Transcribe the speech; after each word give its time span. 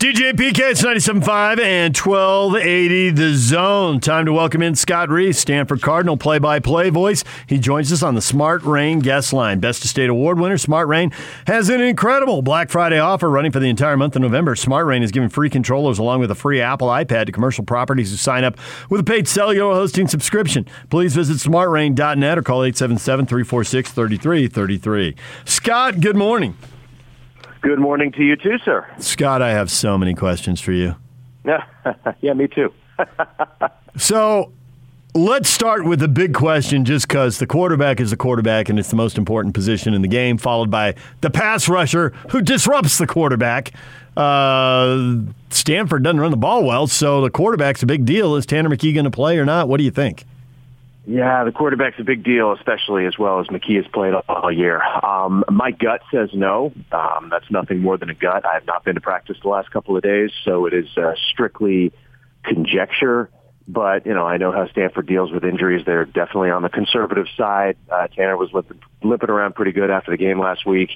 DJ 0.00 0.32
PK, 0.32 0.70
it's 0.70 0.82
97.5 0.82 1.60
and 1.60 1.94
1280 1.94 3.10
The 3.10 3.34
Zone. 3.34 4.00
Time 4.00 4.24
to 4.24 4.32
welcome 4.32 4.62
in 4.62 4.74
Scott 4.74 5.10
Reiss, 5.10 5.38
Stanford 5.38 5.82
Cardinal 5.82 6.16
play-by-play 6.16 6.88
voice. 6.88 7.22
He 7.46 7.58
joins 7.58 7.92
us 7.92 8.02
on 8.02 8.14
the 8.14 8.22
Smart 8.22 8.62
Rain 8.62 9.00
guest 9.00 9.34
line. 9.34 9.60
Best 9.60 9.84
of 9.84 9.90
State 9.90 10.08
Award 10.08 10.40
winner, 10.40 10.56
Smart 10.56 10.88
Rain 10.88 11.12
has 11.46 11.68
an 11.68 11.82
incredible 11.82 12.40
Black 12.40 12.70
Friday 12.70 12.98
offer 12.98 13.28
running 13.28 13.52
for 13.52 13.60
the 13.60 13.68
entire 13.68 13.98
month 13.98 14.16
of 14.16 14.22
November. 14.22 14.56
Smart 14.56 14.86
Rain 14.86 15.02
is 15.02 15.10
giving 15.10 15.28
free 15.28 15.50
controllers 15.50 15.98
along 15.98 16.20
with 16.20 16.30
a 16.30 16.34
free 16.34 16.62
Apple 16.62 16.88
iPad 16.88 17.26
to 17.26 17.32
commercial 17.32 17.62
properties 17.62 18.10
who 18.10 18.16
sign 18.16 18.42
up 18.42 18.56
with 18.88 19.02
a 19.02 19.04
paid 19.04 19.28
cellular 19.28 19.74
hosting 19.74 20.08
subscription. 20.08 20.66
Please 20.88 21.14
visit 21.14 21.46
smartrain.net 21.46 22.38
or 22.38 22.42
call 22.42 22.60
877-346-3333. 22.60 25.14
Scott, 25.44 26.00
good 26.00 26.16
morning. 26.16 26.56
Good 27.60 27.78
morning 27.78 28.10
to 28.12 28.22
you 28.22 28.36
too, 28.36 28.58
sir. 28.64 28.86
Scott, 28.98 29.42
I 29.42 29.50
have 29.50 29.70
so 29.70 29.98
many 29.98 30.14
questions 30.14 30.60
for 30.60 30.72
you. 30.72 30.96
Yeah, 31.44 31.64
yeah, 32.20 32.32
me 32.32 32.48
too. 32.48 32.72
so 33.96 34.52
let's 35.14 35.50
start 35.50 35.84
with 35.84 36.00
the 36.00 36.08
big 36.08 36.32
question 36.32 36.84
just 36.84 37.06
because 37.06 37.38
the 37.38 37.46
quarterback 37.46 38.00
is 38.00 38.10
the 38.10 38.16
quarterback 38.16 38.68
and 38.70 38.78
it's 38.78 38.88
the 38.88 38.96
most 38.96 39.18
important 39.18 39.54
position 39.54 39.92
in 39.92 40.00
the 40.00 40.08
game, 40.08 40.38
followed 40.38 40.70
by 40.70 40.94
the 41.20 41.30
pass 41.30 41.68
rusher 41.68 42.10
who 42.30 42.40
disrupts 42.40 42.96
the 42.96 43.06
quarterback. 43.06 43.72
Uh, 44.16 45.16
Stanford 45.50 46.02
doesn't 46.02 46.20
run 46.20 46.30
the 46.30 46.36
ball 46.38 46.64
well, 46.64 46.86
so 46.86 47.20
the 47.20 47.30
quarterback's 47.30 47.82
a 47.82 47.86
big 47.86 48.06
deal. 48.06 48.36
Is 48.36 48.46
Tanner 48.46 48.70
McKee 48.70 48.94
going 48.94 49.04
to 49.04 49.10
play 49.10 49.38
or 49.38 49.44
not? 49.44 49.68
What 49.68 49.78
do 49.78 49.84
you 49.84 49.90
think? 49.90 50.24
Yeah, 51.06 51.44
the 51.44 51.52
quarterback's 51.52 51.98
a 51.98 52.04
big 52.04 52.22
deal, 52.22 52.52
especially 52.52 53.06
as 53.06 53.18
well 53.18 53.40
as 53.40 53.46
McKee 53.46 53.76
has 53.76 53.86
played 53.92 54.12
all 54.28 54.52
year. 54.52 54.82
Um, 54.82 55.44
my 55.50 55.70
gut 55.70 56.02
says 56.12 56.28
no. 56.34 56.72
Um, 56.92 57.28
that's 57.30 57.50
nothing 57.50 57.80
more 57.80 57.96
than 57.96 58.10
a 58.10 58.14
gut. 58.14 58.44
I 58.44 58.54
have 58.54 58.66
not 58.66 58.84
been 58.84 58.96
to 58.96 59.00
practice 59.00 59.38
the 59.42 59.48
last 59.48 59.70
couple 59.70 59.96
of 59.96 60.02
days, 60.02 60.30
so 60.44 60.66
it 60.66 60.74
is 60.74 60.86
uh, 60.98 61.14
strictly 61.32 61.92
conjecture. 62.44 63.30
But 63.66 64.04
you 64.04 64.12
know, 64.12 64.26
I 64.26 64.36
know 64.36 64.52
how 64.52 64.68
Stanford 64.68 65.06
deals 65.06 65.32
with 65.32 65.42
injuries. 65.42 65.84
They're 65.86 66.04
definitely 66.04 66.50
on 66.50 66.62
the 66.62 66.68
conservative 66.68 67.26
side. 67.36 67.76
Uh, 67.90 68.08
Tanner 68.08 68.36
was 68.36 68.52
limping, 68.52 68.80
limping 69.02 69.30
around 69.30 69.54
pretty 69.54 69.72
good 69.72 69.90
after 69.90 70.10
the 70.10 70.16
game 70.16 70.38
last 70.38 70.66
week, 70.66 70.90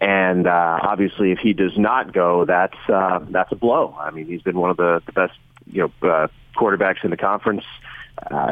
and 0.00 0.46
uh, 0.46 0.78
obviously, 0.82 1.32
if 1.32 1.38
he 1.38 1.52
does 1.52 1.76
not 1.76 2.12
go, 2.12 2.44
that's 2.44 2.76
uh, 2.88 3.20
that's 3.30 3.50
a 3.50 3.56
blow. 3.56 3.96
I 3.98 4.10
mean, 4.10 4.26
he's 4.26 4.42
been 4.42 4.58
one 4.58 4.70
of 4.70 4.76
the, 4.76 5.02
the 5.06 5.12
best 5.12 5.32
you 5.66 5.90
know 6.02 6.08
uh, 6.08 6.28
quarterbacks 6.56 7.02
in 7.02 7.10
the 7.10 7.16
conference 7.16 7.64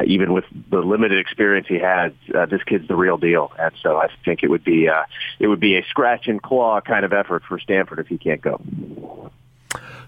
even 0.06 0.32
with 0.32 0.44
the 0.70 0.78
limited 0.78 1.18
experience 1.18 1.66
he 1.68 1.78
had, 1.78 2.14
uh, 2.34 2.46
this 2.46 2.62
kid's 2.64 2.88
the 2.88 2.96
real 2.96 3.16
deal. 3.16 3.52
And 3.58 3.72
so 3.82 3.96
I 3.96 4.08
think 4.24 4.42
it 4.42 4.48
would 4.48 4.64
be 4.64 4.88
uh, 4.88 5.04
it 5.38 5.46
would 5.46 5.60
be 5.60 5.76
a 5.76 5.84
scratch 5.84 6.26
and 6.26 6.42
claw 6.42 6.80
kind 6.80 7.04
of 7.04 7.12
effort 7.12 7.42
for 7.44 7.58
Stanford 7.58 7.98
if 7.98 8.08
he 8.08 8.18
can't 8.18 8.40
go. 8.40 8.60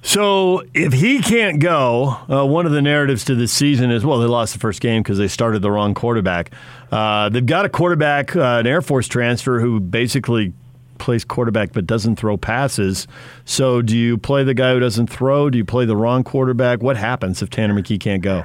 So 0.05 0.65
if 0.75 0.93
he 0.93 1.21
can't 1.21 1.61
go, 1.61 2.17
uh, 2.29 2.45
one 2.45 2.67
of 2.67 2.73
the 2.73 2.83
narratives 2.83 3.25
to 3.27 3.37
this 3.37 3.53
season 3.53 3.93
is 3.93 4.05
well, 4.05 4.19
they 4.19 4.27
lost 4.27 4.53
the 4.53 4.59
first 4.59 4.81
game 4.81 5.03
because 5.03 5.19
they 5.19 5.29
started 5.29 5.63
the 5.63 5.71
wrong 5.71 5.95
quarterback. 5.95 6.51
Uh, 6.91 7.29
they've 7.29 7.47
got 7.47 7.65
a 7.65 7.69
quarterback, 7.69 8.35
uh, 8.35 8.59
an 8.61 8.67
Air 8.67 8.83
Force 8.83 9.07
transfer, 9.07 9.61
who 9.61 9.79
basically 9.79 10.53
plays 10.99 11.25
quarterback 11.25 11.73
but 11.73 11.87
doesn't 11.87 12.17
throw 12.17 12.37
passes. 12.37 13.07
So 13.45 13.81
do 13.81 13.97
you 13.97 14.19
play 14.19 14.43
the 14.45 14.55
guy 14.55 14.73
who 14.73 14.81
doesn't 14.81 15.09
throw? 15.09 15.51
Do 15.51 15.59
you 15.59 15.65
play 15.65 15.85
the 15.85 15.97
wrong 15.97 16.25
quarterback? 16.25 16.83
What 16.83 16.97
happens 16.97 17.41
if 17.41 17.51
Tanner 17.51 17.75
McKee 17.75 18.01
can't 18.01 18.23
go? 18.23 18.45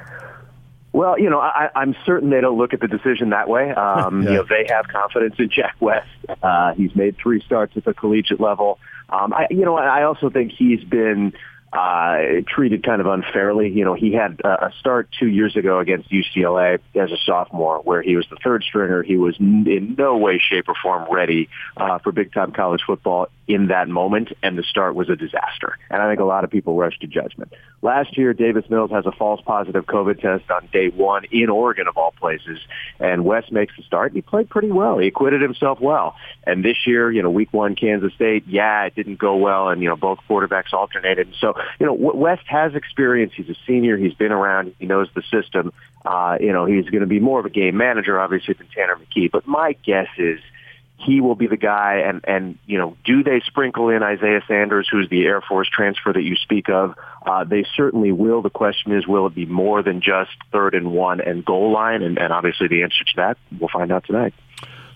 Well, 0.97 1.19
you 1.19 1.29
know, 1.29 1.39
I, 1.39 1.69
I'm 1.75 1.95
certain 2.07 2.31
they 2.31 2.41
don't 2.41 2.57
look 2.57 2.73
at 2.73 2.79
the 2.79 2.87
decision 2.87 3.29
that 3.29 3.47
way. 3.47 3.73
Um, 3.87 4.23
yeah. 4.23 4.29
You 4.29 4.35
know, 4.37 4.45
they 4.49 4.65
have 4.69 4.87
confidence 4.87 5.35
in 5.37 5.49
Jack 5.49 5.75
West. 5.79 6.09
Uh, 6.41 6.73
he's 6.73 6.93
made 6.95 7.15
three 7.17 7.41
starts 7.45 7.77
at 7.77 7.85
the 7.85 7.93
collegiate 7.93 8.39
level. 8.39 8.79
Um, 9.09 9.33
I, 9.33 9.47
you 9.49 9.63
know, 9.63 9.77
I 9.77 10.03
also 10.03 10.29
think 10.29 10.51
he's 10.51 10.83
been 10.83 11.33
uh, 11.71 12.17
treated 12.47 12.83
kind 12.83 12.99
of 12.99 13.07
unfairly. 13.07 13.69
You 13.69 13.85
know, 13.85 13.93
he 13.93 14.13
had 14.13 14.41
a 14.43 14.71
start 14.79 15.09
two 15.19 15.27
years 15.27 15.55
ago 15.55 15.79
against 15.79 16.09
UCLA 16.09 16.79
as 16.95 17.11
a 17.11 17.17
sophomore 17.25 17.79
where 17.79 18.01
he 18.01 18.15
was 18.15 18.25
the 18.29 18.37
third 18.43 18.63
stringer. 18.63 19.03
He 19.03 19.15
was 19.15 19.37
in 19.39 19.95
no 19.97 20.17
way, 20.17 20.39
shape, 20.39 20.67
or 20.67 20.75
form 20.81 21.07
ready 21.11 21.49
uh, 21.77 21.99
for 21.99 22.11
big-time 22.11 22.51
college 22.51 22.81
football 22.85 23.27
in 23.47 23.67
that 23.67 23.87
moment, 23.87 24.29
and 24.43 24.57
the 24.57 24.63
start 24.63 24.93
was 24.93 25.09
a 25.09 25.15
disaster. 25.15 25.77
And 25.89 26.01
I 26.01 26.09
think 26.09 26.19
a 26.19 26.25
lot 26.25 26.43
of 26.43 26.49
people 26.49 26.75
rushed 26.75 27.01
to 27.01 27.07
judgment. 27.07 27.53
Last 27.81 28.17
year, 28.17 28.33
Davis 28.33 28.65
Mills 28.69 28.91
has 28.91 29.05
a 29.05 29.11
false 29.11 29.39
positive 29.45 29.85
COVID 29.85 30.19
test 30.19 30.51
on 30.51 30.67
day 30.73 30.89
one 30.89 31.23
in 31.31 31.49
Oregon, 31.49 31.87
of 31.87 31.95
all 31.95 32.11
places, 32.11 32.59
and 32.99 33.23
West 33.23 33.51
makes 33.51 33.73
the 33.77 33.83
start. 33.83 34.11
He 34.13 34.21
played 34.21 34.49
pretty 34.49 34.71
well. 34.71 34.97
He 34.97 35.07
acquitted 35.07 35.41
himself 35.41 35.79
well. 35.79 36.15
And 36.45 36.65
this 36.65 36.85
year, 36.85 37.11
you 37.11 37.23
know, 37.23 37.29
week 37.29 37.53
one, 37.53 37.75
Kansas 37.75 38.13
State, 38.13 38.43
yeah, 38.47 38.85
it 38.85 38.95
didn't 38.95 39.19
go 39.19 39.37
well, 39.37 39.69
and, 39.69 39.81
you 39.81 39.87
know, 39.87 39.95
both 39.95 40.19
quarterbacks 40.29 40.73
alternated. 40.73 41.33
So, 41.39 41.53
you 41.79 41.85
know, 41.85 41.93
West 41.93 42.43
has 42.47 42.75
experience. 42.75 43.31
He's 43.35 43.49
a 43.49 43.55
senior. 43.65 43.95
He's 43.95 44.13
been 44.13 44.31
around. 44.31 44.75
He 44.79 44.85
knows 44.85 45.07
the 45.15 45.23
system. 45.31 45.71
Uh, 46.05 46.37
you 46.41 46.51
know, 46.51 46.65
he's 46.65 46.89
going 46.89 47.01
to 47.01 47.07
be 47.07 47.19
more 47.19 47.39
of 47.39 47.45
a 47.45 47.49
game 47.49 47.77
manager, 47.77 48.19
obviously, 48.19 48.55
than 48.55 48.67
Tanner 48.75 48.97
McKee. 48.97 49.31
But 49.31 49.47
my 49.47 49.75
guess 49.85 50.09
is– 50.17 50.39
he 50.97 51.21
will 51.21 51.35
be 51.35 51.47
the 51.47 51.57
guy. 51.57 52.01
And, 52.05 52.21
and, 52.27 52.57
you 52.65 52.77
know, 52.77 52.97
do 53.05 53.23
they 53.23 53.41
sprinkle 53.45 53.89
in 53.89 54.03
Isaiah 54.03 54.41
Sanders, 54.47 54.87
who's 54.91 55.09
the 55.09 55.25
Air 55.25 55.41
Force 55.41 55.69
transfer 55.69 56.11
that 56.11 56.23
you 56.23 56.35
speak 56.35 56.69
of? 56.69 56.95
Uh, 57.25 57.43
they 57.43 57.65
certainly 57.75 58.11
will. 58.11 58.41
The 58.41 58.49
question 58.49 58.97
is, 58.97 59.07
will 59.07 59.27
it 59.27 59.35
be 59.35 59.45
more 59.45 59.83
than 59.83 60.01
just 60.01 60.31
third 60.51 60.73
and 60.73 60.91
one 60.91 61.21
and 61.21 61.45
goal 61.45 61.71
line? 61.71 62.01
And, 62.01 62.17
and 62.17 62.33
obviously 62.33 62.67
the 62.67 62.83
answer 62.83 63.03
to 63.03 63.13
that, 63.17 63.37
we'll 63.59 63.69
find 63.69 63.91
out 63.91 64.05
tonight. 64.05 64.33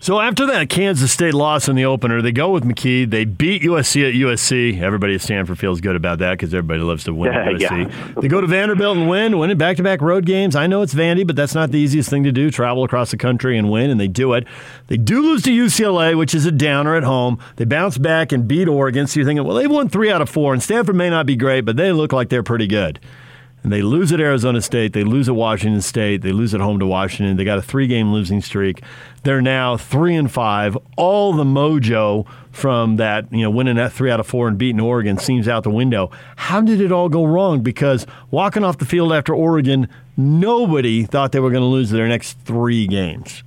So 0.02 0.18
after 0.20 0.46
that 0.46 0.68
Kansas 0.68 1.12
State 1.12 1.32
loss 1.32 1.68
in 1.68 1.76
the 1.76 1.84
opener, 1.84 2.20
they 2.20 2.32
go 2.32 2.50
with 2.50 2.64
McKee. 2.64 3.08
They 3.08 3.24
beat 3.24 3.62
USC 3.62 4.08
at 4.08 4.14
USC. 4.14 4.80
Everybody 4.80 5.14
at 5.14 5.20
Stanford 5.20 5.60
feels 5.60 5.80
good 5.80 5.94
about 5.94 6.18
that 6.18 6.32
because 6.32 6.52
everybody 6.52 6.80
loves 6.80 7.04
to 7.04 7.14
win 7.14 7.32
at 7.32 7.46
USC. 7.54 7.62
Yeah. 7.62 8.20
They 8.20 8.26
go 8.26 8.40
to 8.40 8.48
Vanderbilt 8.48 8.96
and 8.96 9.08
win, 9.08 9.38
win 9.38 9.56
back-to-back 9.56 10.00
road 10.00 10.26
games. 10.26 10.56
I 10.56 10.66
know 10.66 10.82
it's 10.82 10.92
Vandy, 10.92 11.24
but 11.24 11.36
that's 11.36 11.54
not 11.54 11.70
the 11.70 11.78
easiest 11.78 12.10
thing 12.10 12.24
to 12.24 12.32
do. 12.32 12.50
Travel 12.50 12.82
across 12.82 13.12
the 13.12 13.16
country 13.16 13.56
and 13.56 13.70
win, 13.70 13.90
and 13.90 14.00
they 14.00 14.08
do 14.08 14.32
it. 14.32 14.44
They 14.88 14.96
do 14.96 15.22
lose 15.22 15.42
to 15.42 15.50
UCLA, 15.52 16.18
which 16.18 16.34
is 16.34 16.46
a 16.46 16.52
downer 16.52 16.96
at 16.96 17.04
home. 17.04 17.38
They 17.54 17.64
bounce 17.64 17.96
back 17.96 18.32
and 18.32 18.48
beat 18.48 18.66
Oregon. 18.66 19.06
So 19.06 19.20
you're 19.20 19.26
thinking, 19.26 19.46
well, 19.46 19.56
they 19.56 19.68
won 19.68 19.88
three 19.88 20.10
out 20.10 20.20
of 20.20 20.28
four, 20.28 20.52
and 20.52 20.60
Stanford 20.60 20.96
may 20.96 21.10
not 21.10 21.26
be 21.26 21.36
great, 21.36 21.60
but 21.60 21.76
they 21.76 21.92
look 21.92 22.12
like 22.12 22.28
they're 22.28 22.42
pretty 22.42 22.66
good 22.66 22.98
and 23.62 23.72
they 23.72 23.82
lose 23.82 24.12
at 24.12 24.20
Arizona 24.20 24.60
State, 24.60 24.92
they 24.92 25.04
lose 25.04 25.28
at 25.28 25.34
Washington 25.34 25.80
State, 25.80 26.22
they 26.22 26.32
lose 26.32 26.54
at 26.54 26.60
home 26.60 26.78
to 26.80 26.86
Washington. 26.86 27.36
They 27.36 27.44
got 27.44 27.58
a 27.58 27.62
three-game 27.62 28.12
losing 28.12 28.40
streak. 28.40 28.82
They're 29.22 29.42
now 29.42 29.76
three 29.76 30.16
and 30.16 30.30
five. 30.30 30.76
All 30.96 31.32
the 31.32 31.44
mojo 31.44 32.26
from 32.50 32.96
that, 32.96 33.32
you 33.32 33.42
know, 33.42 33.50
winning 33.50 33.76
that 33.76 33.92
three 33.92 34.10
out 34.10 34.20
of 34.20 34.26
four 34.26 34.48
and 34.48 34.58
beating 34.58 34.80
Oregon 34.80 35.16
seems 35.16 35.46
out 35.46 35.62
the 35.62 35.70
window. 35.70 36.10
How 36.36 36.60
did 36.60 36.80
it 36.80 36.90
all 36.90 37.08
go 37.08 37.24
wrong? 37.24 37.62
Because 37.62 38.06
walking 38.30 38.64
off 38.64 38.78
the 38.78 38.84
field 38.84 39.12
after 39.12 39.34
Oregon, 39.34 39.88
nobody 40.16 41.04
thought 41.04 41.32
they 41.32 41.40
were 41.40 41.50
going 41.50 41.62
to 41.62 41.66
lose 41.66 41.90
their 41.90 42.08
next 42.08 42.38
three 42.44 42.86
games. 42.86 43.44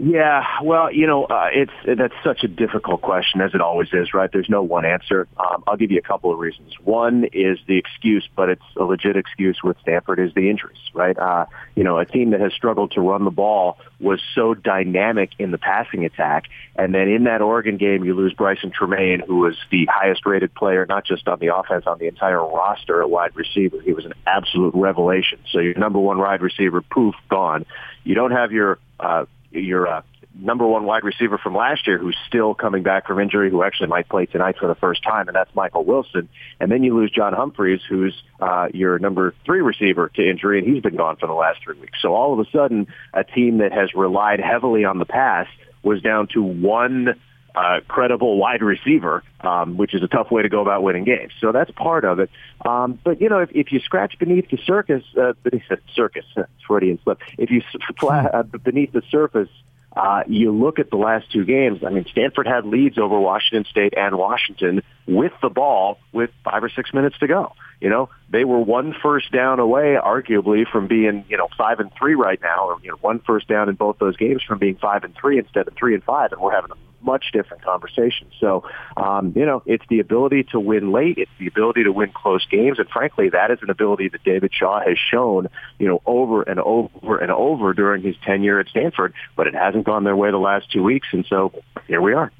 Yeah, 0.00 0.44
well, 0.62 0.92
you 0.92 1.08
know, 1.08 1.24
uh, 1.24 1.48
it's 1.52 1.72
that's 1.84 2.14
such 2.22 2.44
a 2.44 2.48
difficult 2.48 3.02
question, 3.02 3.40
as 3.40 3.52
it 3.52 3.60
always 3.60 3.88
is, 3.92 4.14
right? 4.14 4.30
There's 4.32 4.48
no 4.48 4.62
one 4.62 4.84
answer. 4.84 5.26
Um, 5.36 5.64
I'll 5.66 5.76
give 5.76 5.90
you 5.90 5.98
a 5.98 6.02
couple 6.02 6.32
of 6.32 6.38
reasons. 6.38 6.72
One 6.84 7.24
is 7.32 7.58
the 7.66 7.78
excuse, 7.78 8.28
but 8.36 8.48
it's 8.48 8.62
a 8.76 8.84
legit 8.84 9.16
excuse 9.16 9.58
with 9.64 9.76
Stanford 9.80 10.20
is 10.20 10.32
the 10.34 10.50
injuries, 10.50 10.78
right? 10.94 11.18
Uh, 11.18 11.46
you 11.74 11.82
know, 11.82 11.98
a 11.98 12.04
team 12.04 12.30
that 12.30 12.38
has 12.40 12.52
struggled 12.52 12.92
to 12.92 13.00
run 13.00 13.24
the 13.24 13.32
ball 13.32 13.76
was 13.98 14.20
so 14.36 14.54
dynamic 14.54 15.30
in 15.40 15.50
the 15.50 15.58
passing 15.58 16.04
attack, 16.04 16.44
and 16.76 16.94
then 16.94 17.08
in 17.08 17.24
that 17.24 17.42
Oregon 17.42 17.76
game, 17.76 18.04
you 18.04 18.14
lose 18.14 18.32
Brycen 18.34 18.72
Tremayne, 18.72 19.26
who 19.26 19.38
was 19.38 19.56
the 19.72 19.88
highest-rated 19.90 20.54
player, 20.54 20.86
not 20.86 21.06
just 21.06 21.26
on 21.26 21.40
the 21.40 21.52
offense, 21.52 21.88
on 21.88 21.98
the 21.98 22.06
entire 22.06 22.40
roster 22.40 23.02
at 23.02 23.10
wide 23.10 23.34
receiver. 23.34 23.80
He 23.80 23.94
was 23.94 24.04
an 24.04 24.14
absolute 24.28 24.76
revelation. 24.76 25.40
So 25.50 25.58
your 25.58 25.74
number 25.74 25.98
one 25.98 26.18
wide 26.18 26.40
receiver, 26.40 26.82
poof, 26.82 27.16
gone. 27.28 27.66
You 28.04 28.14
don't 28.14 28.30
have 28.30 28.52
your 28.52 28.78
uh, 29.00 29.24
your 29.50 29.88
uh, 29.88 30.02
number 30.34 30.66
one 30.66 30.84
wide 30.84 31.04
receiver 31.04 31.38
from 31.38 31.54
last 31.54 31.86
year 31.86 31.98
who's 31.98 32.16
still 32.26 32.54
coming 32.54 32.82
back 32.82 33.06
from 33.06 33.18
injury, 33.18 33.50
who 33.50 33.62
actually 33.62 33.88
might 33.88 34.08
play 34.08 34.26
tonight 34.26 34.56
for 34.58 34.68
the 34.68 34.74
first 34.74 35.02
time, 35.02 35.28
and 35.28 35.34
that's 35.34 35.54
Michael 35.54 35.84
Wilson. 35.84 36.28
And 36.60 36.70
then 36.70 36.82
you 36.82 36.96
lose 36.96 37.10
John 37.10 37.32
Humphreys, 37.32 37.80
who's 37.88 38.14
uh, 38.40 38.68
your 38.72 38.98
number 38.98 39.34
three 39.44 39.60
receiver 39.60 40.10
to 40.14 40.28
injury, 40.28 40.58
and 40.58 40.68
he's 40.68 40.82
been 40.82 40.96
gone 40.96 41.16
for 41.16 41.26
the 41.26 41.34
last 41.34 41.60
three 41.64 41.78
weeks. 41.78 41.98
So 42.00 42.14
all 42.14 42.32
of 42.32 42.46
a 42.46 42.50
sudden, 42.50 42.86
a 43.12 43.24
team 43.24 43.58
that 43.58 43.72
has 43.72 43.94
relied 43.94 44.40
heavily 44.40 44.84
on 44.84 44.98
the 44.98 45.06
pass 45.06 45.46
was 45.82 46.02
down 46.02 46.28
to 46.28 46.42
one 46.42 47.14
uh, 47.58 47.80
credible 47.88 48.36
wide 48.36 48.62
receiver, 48.62 49.24
um, 49.40 49.76
which 49.76 49.92
is 49.92 50.02
a 50.02 50.06
tough 50.06 50.30
way 50.30 50.42
to 50.42 50.48
go 50.48 50.60
about 50.60 50.82
winning 50.82 51.02
games. 51.02 51.32
So 51.40 51.50
that's 51.50 51.70
part 51.72 52.04
of 52.04 52.20
it. 52.20 52.30
Um, 52.64 52.98
but 53.02 53.20
you 53.20 53.28
know, 53.28 53.40
if, 53.40 53.50
if 53.52 53.72
you 53.72 53.80
scratch 53.80 54.16
beneath 54.18 54.48
the 54.48 54.58
circus, 54.58 55.02
uh, 55.20 55.32
beneath 55.42 55.68
the 55.68 55.78
circus, 55.92 56.24
Freudian 56.66 57.00
slip. 57.02 57.20
If 57.36 57.50
you 57.50 57.62
flat, 57.98 58.32
uh, 58.32 58.42
beneath 58.44 58.92
the 58.92 59.02
surface, 59.10 59.48
uh, 59.96 60.22
you 60.28 60.52
look 60.52 60.78
at 60.78 60.90
the 60.90 60.96
last 60.96 61.32
two 61.32 61.44
games. 61.44 61.82
I 61.82 61.90
mean, 61.90 62.06
Stanford 62.08 62.46
had 62.46 62.64
leads 62.64 62.96
over 62.96 63.18
Washington 63.18 63.68
State 63.68 63.94
and 63.96 64.16
Washington 64.16 64.82
with 65.06 65.32
the 65.42 65.48
ball 65.48 65.98
with 66.12 66.30
five 66.44 66.62
or 66.62 66.68
six 66.68 66.94
minutes 66.94 67.18
to 67.18 67.26
go. 67.26 67.54
You 67.80 67.88
know, 67.88 68.08
they 68.30 68.44
were 68.44 68.58
one 68.58 68.94
first 69.02 69.30
down 69.30 69.60
away, 69.60 69.96
arguably, 70.02 70.68
from 70.68 70.88
being 70.88 71.24
you 71.28 71.36
know 71.36 71.48
five 71.56 71.80
and 71.80 71.90
three 71.98 72.14
right 72.14 72.40
now, 72.42 72.68
or 72.68 72.78
you 72.82 72.90
know 72.90 72.98
one 73.00 73.20
first 73.20 73.48
down 73.48 73.68
in 73.68 73.76
both 73.76 73.98
those 73.98 74.16
games 74.16 74.42
from 74.42 74.58
being 74.58 74.76
five 74.76 75.04
and 75.04 75.14
three 75.14 75.38
instead 75.38 75.68
of 75.68 75.74
three 75.74 75.94
and 75.94 76.02
five, 76.02 76.32
and 76.32 76.40
we're 76.40 76.52
having 76.52 76.72
a 76.72 77.04
much 77.04 77.26
different 77.32 77.62
conversation. 77.62 78.28
So, 78.40 78.64
um, 78.96 79.32
you 79.36 79.46
know, 79.46 79.62
it's 79.66 79.84
the 79.88 80.00
ability 80.00 80.44
to 80.50 80.60
win 80.60 80.92
late. 80.92 81.18
It's 81.18 81.30
the 81.38 81.46
ability 81.46 81.84
to 81.84 81.92
win 81.92 82.10
close 82.12 82.44
games. 82.46 82.78
And 82.78 82.88
frankly, 82.88 83.28
that 83.30 83.50
is 83.50 83.58
an 83.62 83.70
ability 83.70 84.08
that 84.08 84.24
David 84.24 84.52
Shaw 84.52 84.80
has 84.80 84.98
shown, 84.98 85.48
you 85.78 85.86
know, 85.86 86.02
over 86.06 86.42
and 86.42 86.58
over 86.60 87.18
and 87.18 87.30
over 87.30 87.72
during 87.72 88.02
his 88.02 88.16
tenure 88.24 88.58
at 88.58 88.68
Stanford, 88.68 89.14
but 89.36 89.46
it 89.46 89.54
hasn't 89.54 89.84
gone 89.84 90.04
their 90.04 90.16
way 90.16 90.30
the 90.30 90.38
last 90.38 90.70
two 90.72 90.82
weeks. 90.82 91.08
And 91.12 91.24
so 91.28 91.52
here 91.86 92.00
we 92.00 92.14
are. 92.14 92.32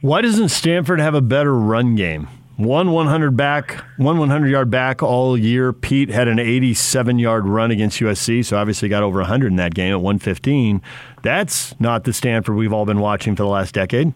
Why 0.00 0.22
doesn't 0.22 0.50
Stanford 0.50 1.00
have 1.00 1.14
a 1.14 1.20
better 1.20 1.54
run 1.54 1.96
game? 1.96 2.28
One 2.58 2.90
100 2.90 3.36
back, 3.36 3.84
one 3.98 4.18
100 4.18 4.48
yard 4.48 4.68
back 4.68 5.00
all 5.00 5.38
year. 5.38 5.72
Peat 5.72 6.08
had 6.08 6.26
an 6.26 6.40
87 6.40 7.20
yard 7.20 7.46
run 7.46 7.70
against 7.70 8.00
USC, 8.00 8.44
so 8.44 8.56
obviously 8.56 8.88
got 8.88 9.04
over 9.04 9.20
100 9.20 9.46
in 9.46 9.56
that 9.56 9.74
game 9.74 9.92
at 9.92 10.00
115. 10.00 10.82
That's 11.22 11.78
not 11.78 12.02
the 12.02 12.12
Stanford 12.12 12.56
we've 12.56 12.72
all 12.72 12.84
been 12.84 12.98
watching 12.98 13.36
for 13.36 13.44
the 13.44 13.48
last 13.48 13.74
decade. 13.74 14.12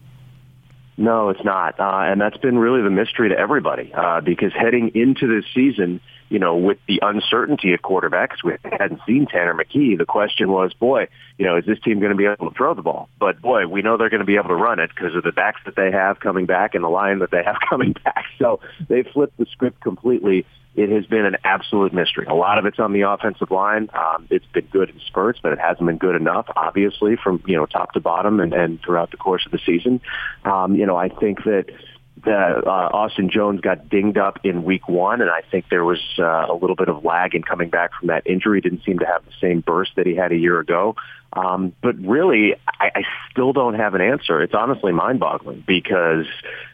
No, 0.97 1.29
it's 1.29 1.43
not, 1.45 1.79
uh, 1.79 2.01
and 2.03 2.19
that's 2.19 2.35
been 2.35 2.57
really 2.57 2.81
the 2.81 2.89
mystery 2.89 3.29
to 3.29 3.37
everybody 3.37 3.93
uh, 3.93 4.19
because 4.19 4.51
heading 4.51 4.91
into 4.93 5.25
this 5.25 5.49
season, 5.55 6.01
you 6.33 6.39
know, 6.39 6.57
with 6.57 6.79
the 6.87 6.99
uncertainty 7.03 7.73
at 7.73 7.83
quarterbacks, 7.83 8.43
we 8.43 8.53
hadn't 8.63 9.01
seen 9.05 9.27
Tanner 9.27 9.53
McKee. 9.53 9.95
The 9.95 10.05
question 10.05 10.51
was, 10.51 10.73
boy, 10.73 11.07
you 11.37 11.45
know, 11.45 11.57
is 11.57 11.65
this 11.67 11.79
team 11.81 11.99
going 11.99 12.09
to 12.11 12.17
be 12.17 12.25
able 12.25 12.49
to 12.49 12.57
throw 12.57 12.73
the 12.73 12.81
ball? 12.81 13.07
But 13.19 13.39
boy, 13.39 13.67
we 13.67 13.83
know 13.83 13.97
they're 13.97 14.09
going 14.09 14.21
to 14.21 14.25
be 14.25 14.37
able 14.37 14.49
to 14.49 14.55
run 14.55 14.79
it 14.79 14.89
because 14.89 15.15
of 15.15 15.21
the 15.21 15.31
backs 15.31 15.61
that 15.65 15.75
they 15.75 15.91
have 15.91 16.19
coming 16.19 16.47
back 16.47 16.73
and 16.73 16.83
the 16.83 16.89
line 16.89 17.19
that 17.19 17.29
they 17.29 17.43
have 17.43 17.57
coming 17.69 17.93
back. 18.03 18.25
So 18.39 18.61
they 18.89 19.03
flipped 19.03 19.37
the 19.37 19.45
script 19.51 19.79
completely. 19.81 20.47
It 20.75 20.89
has 20.89 21.05
been 21.05 21.23
an 21.23 21.37
absolute 21.43 21.93
mystery. 21.93 22.25
A 22.25 22.33
lot 22.33 22.57
of 22.57 22.65
it's 22.65 22.79
on 22.79 22.93
the 22.93 23.01
offensive 23.01 23.51
line. 23.51 23.91
Um, 23.93 24.25
it's 24.31 24.47
been 24.55 24.65
good 24.71 24.89
in 24.89 24.99
spurts, 25.05 25.39
but 25.43 25.53
it 25.53 25.59
hasn't 25.59 25.85
been 25.85 25.99
good 25.99 26.15
enough, 26.15 26.47
obviously, 26.55 27.15
from 27.15 27.43
you 27.45 27.57
know 27.57 27.67
top 27.67 27.93
to 27.93 27.99
bottom 27.99 28.39
and, 28.39 28.53
and 28.53 28.81
throughout 28.81 29.11
the 29.11 29.17
course 29.17 29.45
of 29.45 29.51
the 29.51 29.59
season. 29.63 30.01
Um, 30.45 30.73
you 30.73 30.87
know, 30.87 30.97
I 30.97 31.09
think 31.09 31.43
that 31.43 31.65
that 32.25 32.65
uh, 32.65 32.69
Austin 32.69 33.29
Jones 33.29 33.59
got 33.61 33.89
dinged 33.89 34.17
up 34.17 34.39
in 34.43 34.63
week 34.63 34.87
one, 34.87 35.21
and 35.21 35.29
I 35.29 35.41
think 35.41 35.65
there 35.69 35.83
was 35.83 35.99
uh, 36.19 36.45
a 36.49 36.53
little 36.53 36.75
bit 36.75 36.87
of 36.87 37.03
lag 37.03 37.35
in 37.35 37.43
coming 37.43 37.69
back 37.69 37.91
from 37.99 38.07
that 38.07 38.25
injury. 38.25 38.61
Didn't 38.61 38.83
seem 38.85 38.99
to 38.99 39.05
have 39.05 39.25
the 39.25 39.31
same 39.41 39.61
burst 39.61 39.91
that 39.95 40.05
he 40.05 40.15
had 40.15 40.31
a 40.31 40.37
year 40.37 40.59
ago. 40.59 40.95
Um, 41.33 41.73
but 41.81 41.97
really, 41.97 42.53
I, 42.67 42.91
I 42.95 43.03
still 43.31 43.53
don't 43.53 43.73
have 43.73 43.95
an 43.95 44.01
answer. 44.01 44.41
It's 44.41 44.53
honestly 44.53 44.91
mind-boggling 44.91 45.63
because 45.65 46.27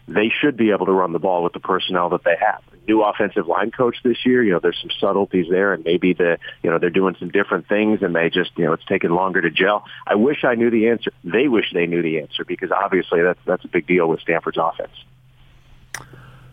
they 0.08 0.30
should 0.30 0.58
be 0.58 0.72
able 0.72 0.86
to 0.88 0.92
run 0.92 1.14
the 1.14 1.20
ball 1.20 1.44
with 1.44 1.54
the 1.54 1.62
personnel 1.62 2.10
that 2.10 2.26
they 2.26 2.36
have. 2.40 2.62
New 2.86 3.02
offensive 3.02 3.48
line 3.48 3.72
coach 3.72 3.96
this 4.04 4.18
year, 4.26 4.44
you 4.44 4.52
know, 4.52 4.60
there's 4.60 4.80
some 4.82 4.92
subtleties 5.00 5.46
there, 5.50 5.74
and 5.74 5.86
maybe 5.86 6.14
the, 6.14 6.38
you 6.62 6.70
know, 6.70 6.78
they're 6.78 6.90
doing 6.90 7.16
some 7.20 7.30
different 7.30 7.70
things, 7.70 8.02
and 8.02 8.14
they 8.14 8.30
just, 8.30 8.52
you 8.58 8.66
know, 8.66 8.74
it's 8.74 8.86
taking 8.86 9.12
longer 9.12 9.42
to 9.42 9.50
gel. 9.50 9.86
I 10.06 10.16
wish 10.16 10.44
I 10.44 10.56
knew 10.56 10.70
the 10.70 10.90
answer. 10.90 11.12
They 11.24 11.48
wish 11.48 11.72
they 11.74 11.86
knew 11.86 12.02
the 12.02 12.20
answer 12.20 12.44
because 12.44 12.72
obviously 12.72 13.22
that's 13.22 13.40
that's 13.46 13.64
a 13.64 13.70
big 13.70 13.88
deal 13.88 14.08
with 14.10 14.20
Stanford's 14.20 14.58
offense. 14.58 14.92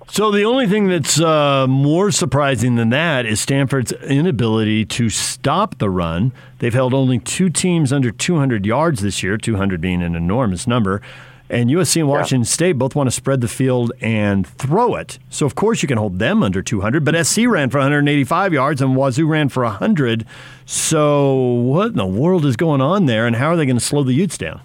So 0.09 0.31
the 0.31 0.45
only 0.45 0.67
thing 0.67 0.89
that's 0.89 1.21
uh, 1.21 1.67
more 1.67 2.11
surprising 2.11 2.77
than 2.77 2.91
that 2.91 3.27
is 3.27 3.41
Stanford's 3.41 3.93
inability 3.93 4.85
to 4.87 5.11
stop 5.11 5.79
the 5.79 5.91
run. 5.91 6.33
They've 6.59 6.73
held 6.73 6.95
only 6.95 7.19
two 7.19 7.51
teams 7.51 7.93
under 7.93 8.11
200 8.11 8.65
yards 8.65 9.03
this 9.03 9.23
year, 9.23 9.37
200 9.37 9.81
being 9.81 10.03
an 10.03 10.15
enormous 10.15 10.67
number. 10.67 11.03
And 11.49 11.71
USC 11.71 12.01
and 12.01 12.09
Washington 12.09 12.41
yeah. 12.41 12.47
State 12.47 12.73
both 12.73 12.95
want 12.95 13.09
to 13.09 13.11
spread 13.13 13.41
the 13.41 13.49
field 13.49 13.93
and 14.01 14.47
throw 14.47 14.95
it. 14.97 15.19
So 15.31 15.47
of 15.47 15.55
course 15.55 15.83
you 15.83 15.89
can 15.89 15.99
hold 15.99 16.19
them 16.19 16.43
under 16.43 16.63
200. 16.63 17.05
But 17.05 17.25
SC 17.25 17.43
ran 17.47 17.71
for 17.71 17.79
185 17.79 18.53
yards 18.53 18.83
and 18.83 18.97
Wazoo 18.97 19.27
ran 19.27 19.49
for 19.49 19.63
100. 19.65 20.25
So 20.65 21.37
what 21.37 21.89
in 21.89 21.97
the 21.97 22.07
world 22.07 22.45
is 22.47 22.57
going 22.57 22.81
on 22.81 23.07
there? 23.07 23.27
And 23.27 23.37
how 23.37 23.49
are 23.49 23.57
they 23.57 23.67
going 23.67 23.79
to 23.79 23.85
slow 23.85 24.03
the 24.03 24.13
Utes 24.13 24.39
down? 24.39 24.61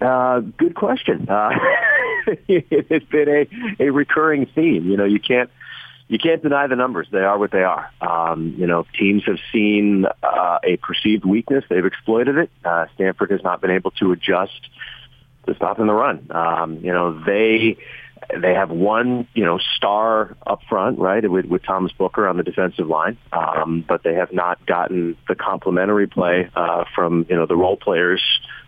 Uh, 0.00 0.40
good 0.58 0.74
question. 0.74 1.28
Uh, 1.28 1.50
it's 2.48 3.06
been 3.06 3.28
a, 3.28 3.84
a 3.84 3.90
recurring 3.90 4.46
theme. 4.46 4.90
You 4.90 4.96
know, 4.96 5.04
you 5.04 5.20
can't 5.20 5.50
you 6.08 6.18
can't 6.18 6.42
deny 6.42 6.66
the 6.66 6.76
numbers. 6.76 7.08
They 7.10 7.20
are 7.20 7.38
what 7.38 7.50
they 7.50 7.62
are. 7.62 7.90
Um, 8.00 8.54
you 8.58 8.66
know, 8.66 8.86
teams 8.98 9.24
have 9.24 9.38
seen 9.52 10.06
uh, 10.22 10.58
a 10.62 10.76
perceived 10.76 11.24
weakness. 11.24 11.64
They've 11.68 11.84
exploited 11.84 12.36
it. 12.36 12.50
Uh, 12.64 12.86
Stanford 12.94 13.30
has 13.30 13.42
not 13.42 13.60
been 13.60 13.70
able 13.70 13.90
to 13.92 14.12
adjust 14.12 14.68
to 15.46 15.54
stopping 15.54 15.86
the 15.86 15.94
run. 15.94 16.26
Um, 16.30 16.78
you 16.82 16.92
know, 16.92 17.18
they 17.24 17.78
they 18.40 18.54
have 18.54 18.70
one, 18.70 19.28
you 19.34 19.44
know, 19.44 19.58
star 19.76 20.36
up 20.46 20.60
front, 20.68 20.98
right, 20.98 21.28
with, 21.28 21.46
with 21.46 21.62
Thomas 21.62 21.92
Booker 21.92 22.28
on 22.28 22.36
the 22.36 22.42
defensive 22.42 22.86
line, 22.86 23.16
um, 23.32 23.84
but 23.86 24.02
they 24.02 24.14
have 24.14 24.32
not 24.32 24.64
gotten 24.66 25.16
the 25.28 25.34
complementary 25.34 26.06
play 26.06 26.48
uh, 26.54 26.84
from, 26.94 27.26
you 27.28 27.36
know, 27.36 27.46
the 27.46 27.56
role 27.56 27.76
players 27.76 28.22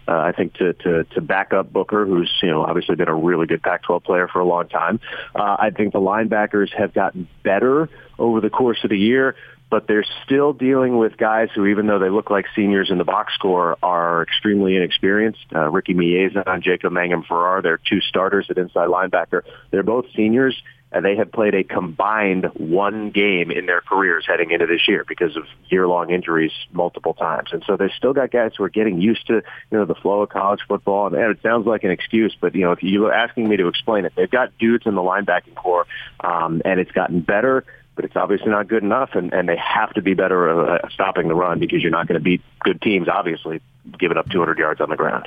uh, 0.08 0.12
I 0.12 0.32
think 0.32 0.54
to, 0.54 0.72
to 0.72 1.04
to 1.04 1.20
back 1.20 1.52
up 1.52 1.72
Booker, 1.72 2.06
who's 2.06 2.32
you 2.42 2.50
know 2.50 2.62
obviously 2.62 2.94
been 2.94 3.08
a 3.08 3.14
really 3.14 3.46
good 3.46 3.62
Pac-12 3.62 4.04
player 4.04 4.28
for 4.28 4.38
a 4.38 4.44
long 4.44 4.68
time. 4.68 5.00
Uh, 5.34 5.56
I 5.58 5.70
think 5.70 5.92
the 5.92 6.00
linebackers 6.00 6.72
have 6.74 6.94
gotten 6.94 7.28
better 7.42 7.88
over 8.18 8.40
the 8.40 8.50
course 8.50 8.78
of 8.84 8.90
the 8.90 8.98
year, 8.98 9.34
but 9.70 9.86
they're 9.86 10.04
still 10.24 10.52
dealing 10.52 10.96
with 10.96 11.16
guys 11.16 11.48
who, 11.54 11.66
even 11.66 11.86
though 11.86 11.98
they 11.98 12.10
look 12.10 12.30
like 12.30 12.46
seniors 12.54 12.90
in 12.90 12.98
the 12.98 13.04
box 13.04 13.34
score, 13.34 13.76
are 13.82 14.22
extremely 14.22 14.76
inexperienced. 14.76 15.44
Uh, 15.54 15.68
Ricky 15.70 15.94
Miezan 15.94 16.44
and 16.46 16.62
Jacob 16.62 16.92
Mangum 16.92 17.24
Farrar, 17.24 17.62
they're 17.62 17.80
two 17.88 18.00
starters 18.00 18.46
at 18.48 18.58
inside 18.58 18.88
linebacker. 18.88 19.42
They're 19.70 19.82
both 19.82 20.06
seniors 20.14 20.54
and 20.92 21.04
they 21.04 21.16
have 21.16 21.32
played 21.32 21.54
a 21.54 21.64
combined 21.64 22.46
one 22.54 23.10
game 23.10 23.50
in 23.50 23.66
their 23.66 23.80
careers 23.80 24.24
heading 24.26 24.52
into 24.52 24.66
this 24.66 24.86
year 24.86 25.04
because 25.06 25.36
of 25.36 25.42
year-long 25.68 26.10
injuries 26.10 26.52
multiple 26.72 27.12
times. 27.12 27.50
And 27.52 27.62
so 27.66 27.76
they've 27.76 27.90
still 27.96 28.12
got 28.12 28.30
guys 28.30 28.52
who 28.56 28.64
are 28.64 28.68
getting 28.68 29.00
used 29.00 29.26
to, 29.26 29.34
you 29.34 29.78
know, 29.78 29.84
the 29.84 29.96
flow 29.96 30.22
of 30.22 30.28
college 30.28 30.60
football. 30.68 31.08
And 31.08 31.16
it 31.16 31.42
sounds 31.42 31.66
like 31.66 31.82
an 31.82 31.90
excuse, 31.90 32.34
but, 32.40 32.54
you 32.54 32.62
know, 32.62 32.72
if 32.72 32.82
you're 32.82 33.12
asking 33.12 33.48
me 33.48 33.56
to 33.56 33.66
explain 33.68 34.04
it, 34.04 34.12
they've 34.16 34.30
got 34.30 34.56
dudes 34.58 34.86
in 34.86 34.94
the 34.94 35.02
linebacking 35.02 35.56
corps, 35.56 35.86
um, 36.20 36.62
and 36.64 36.78
it's 36.78 36.92
gotten 36.92 37.20
better 37.20 37.64
but 37.96 38.04
it's 38.04 38.14
obviously 38.14 38.50
not 38.50 38.68
good 38.68 38.82
enough, 38.82 39.10
and, 39.14 39.32
and 39.32 39.48
they 39.48 39.56
have 39.56 39.92
to 39.94 40.02
be 40.02 40.14
better 40.14 40.70
uh, 40.70 40.88
stopping 40.90 41.28
the 41.28 41.34
run 41.34 41.58
because 41.58 41.82
you're 41.82 41.90
not 41.90 42.06
going 42.06 42.18
to 42.18 42.22
beat 42.22 42.42
good 42.60 42.80
teams, 42.80 43.08
obviously, 43.08 43.60
giving 43.98 44.18
up 44.18 44.30
200 44.30 44.58
yards 44.58 44.80
on 44.80 44.90
the 44.90 44.96
ground. 44.96 45.26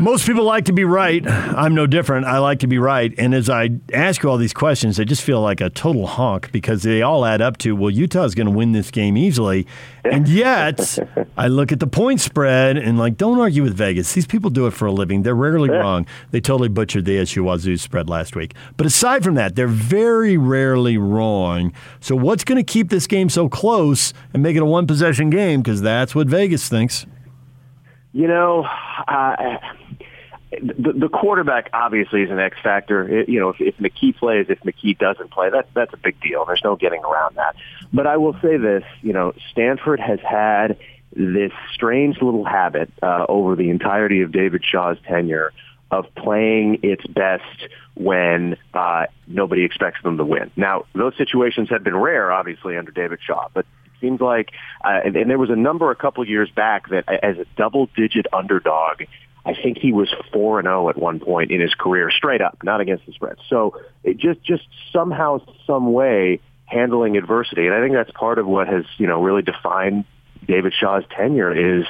Most 0.00 0.26
people 0.26 0.44
like 0.44 0.66
to 0.66 0.72
be 0.72 0.84
right. 0.84 1.26
I'm 1.26 1.74
no 1.74 1.88
different. 1.88 2.24
I 2.24 2.38
like 2.38 2.60
to 2.60 2.68
be 2.68 2.78
right. 2.78 3.12
And 3.18 3.34
as 3.34 3.50
I 3.50 3.70
ask 3.92 4.22
you 4.22 4.30
all 4.30 4.36
these 4.36 4.52
questions, 4.52 5.00
I 5.00 5.04
just 5.04 5.22
feel 5.22 5.40
like 5.40 5.60
a 5.60 5.70
total 5.70 6.06
honk 6.06 6.52
because 6.52 6.84
they 6.84 7.02
all 7.02 7.24
add 7.24 7.42
up 7.42 7.58
to, 7.58 7.74
well, 7.74 7.90
Utah 7.90 8.22
is 8.22 8.36
going 8.36 8.46
to 8.46 8.52
win 8.52 8.70
this 8.70 8.92
game 8.92 9.16
easily. 9.16 9.66
And 10.04 10.28
yet, 10.28 11.00
I 11.36 11.48
look 11.48 11.72
at 11.72 11.80
the 11.80 11.88
point 11.88 12.20
spread 12.20 12.76
and, 12.76 12.96
like, 12.96 13.16
don't 13.16 13.40
argue 13.40 13.64
with 13.64 13.74
Vegas. 13.74 14.12
These 14.12 14.26
people 14.26 14.50
do 14.50 14.68
it 14.68 14.70
for 14.70 14.86
a 14.86 14.92
living. 14.92 15.24
They're 15.24 15.34
rarely 15.34 15.68
wrong. 15.68 16.06
They 16.30 16.40
totally 16.40 16.68
butchered 16.68 17.04
the 17.04 17.18
SU 17.18 17.42
Wazoo 17.42 17.76
spread 17.76 18.08
last 18.08 18.36
week. 18.36 18.54
But 18.76 18.86
aside 18.86 19.24
from 19.24 19.34
that, 19.34 19.56
they're 19.56 19.66
very 19.66 20.36
rarely 20.36 20.96
wrong. 20.96 21.72
So, 21.98 22.14
what's 22.14 22.44
going 22.44 22.64
to 22.64 22.72
keep 22.72 22.90
this 22.90 23.08
game 23.08 23.28
so 23.28 23.48
close 23.48 24.14
and 24.32 24.44
make 24.44 24.54
it 24.54 24.62
a 24.62 24.64
one 24.64 24.86
possession 24.86 25.28
game? 25.28 25.60
Because 25.60 25.82
that's 25.82 26.14
what 26.14 26.28
Vegas 26.28 26.68
thinks. 26.68 27.04
You 28.18 28.26
know, 28.26 28.64
uh, 29.06 29.58
the, 30.50 30.92
the 30.92 31.08
quarterback 31.08 31.70
obviously 31.72 32.22
is 32.22 32.32
an 32.32 32.40
X 32.40 32.56
factor. 32.60 33.20
It, 33.20 33.28
you 33.28 33.38
know, 33.38 33.50
if, 33.50 33.60
if 33.60 33.76
McKee 33.76 34.16
plays, 34.16 34.46
if 34.48 34.58
McKee 34.62 34.98
doesn't 34.98 35.30
play, 35.30 35.50
that's 35.50 35.68
that's 35.72 35.94
a 35.94 35.96
big 35.96 36.20
deal. 36.20 36.44
There's 36.44 36.62
no 36.64 36.74
getting 36.74 37.04
around 37.04 37.36
that. 37.36 37.54
But 37.92 38.08
I 38.08 38.16
will 38.16 38.32
say 38.42 38.56
this: 38.56 38.82
you 39.02 39.12
know, 39.12 39.34
Stanford 39.52 40.00
has 40.00 40.18
had 40.18 40.78
this 41.14 41.52
strange 41.72 42.20
little 42.20 42.44
habit 42.44 42.90
uh, 43.00 43.26
over 43.28 43.54
the 43.54 43.70
entirety 43.70 44.22
of 44.22 44.32
David 44.32 44.64
Shaw's 44.64 44.96
tenure 45.06 45.52
of 45.92 46.12
playing 46.16 46.80
its 46.82 47.06
best 47.06 47.68
when 47.94 48.56
uh, 48.74 49.06
nobody 49.28 49.62
expects 49.62 50.02
them 50.02 50.16
to 50.16 50.24
win. 50.24 50.50
Now, 50.56 50.86
those 50.92 51.16
situations 51.16 51.68
have 51.70 51.84
been 51.84 51.96
rare, 51.96 52.32
obviously, 52.32 52.76
under 52.76 52.90
David 52.90 53.20
Shaw, 53.24 53.46
but 53.54 53.64
seems 54.00 54.20
like, 54.20 54.50
uh, 54.84 55.00
and, 55.04 55.16
and 55.16 55.30
there 55.30 55.38
was 55.38 55.50
a 55.50 55.56
number 55.56 55.90
a 55.90 55.96
couple 55.96 56.26
years 56.26 56.50
back 56.50 56.88
that 56.90 57.08
as 57.22 57.38
a 57.38 57.46
double-digit 57.56 58.26
underdog, 58.32 59.02
I 59.44 59.54
think 59.54 59.78
he 59.78 59.92
was 59.92 60.12
four 60.32 60.58
and 60.58 60.66
zero 60.66 60.86
oh 60.86 60.88
at 60.90 60.98
one 60.98 61.20
point 61.20 61.50
in 61.50 61.60
his 61.60 61.74
career, 61.74 62.10
straight 62.10 62.42
up, 62.42 62.58
not 62.62 62.80
against 62.80 63.06
the 63.06 63.12
spread. 63.12 63.36
So 63.48 63.80
it 64.04 64.18
just 64.18 64.42
just 64.42 64.64
somehow, 64.92 65.40
some 65.66 65.92
way 65.92 66.40
handling 66.66 67.16
adversity, 67.16 67.66
and 67.66 67.74
I 67.74 67.80
think 67.80 67.94
that's 67.94 68.10
part 68.10 68.38
of 68.38 68.46
what 68.46 68.68
has 68.68 68.84
you 68.98 69.06
know 69.06 69.22
really 69.22 69.42
defined 69.42 70.04
David 70.46 70.74
Shaw's 70.78 71.04
tenure 71.16 71.52
is 71.52 71.86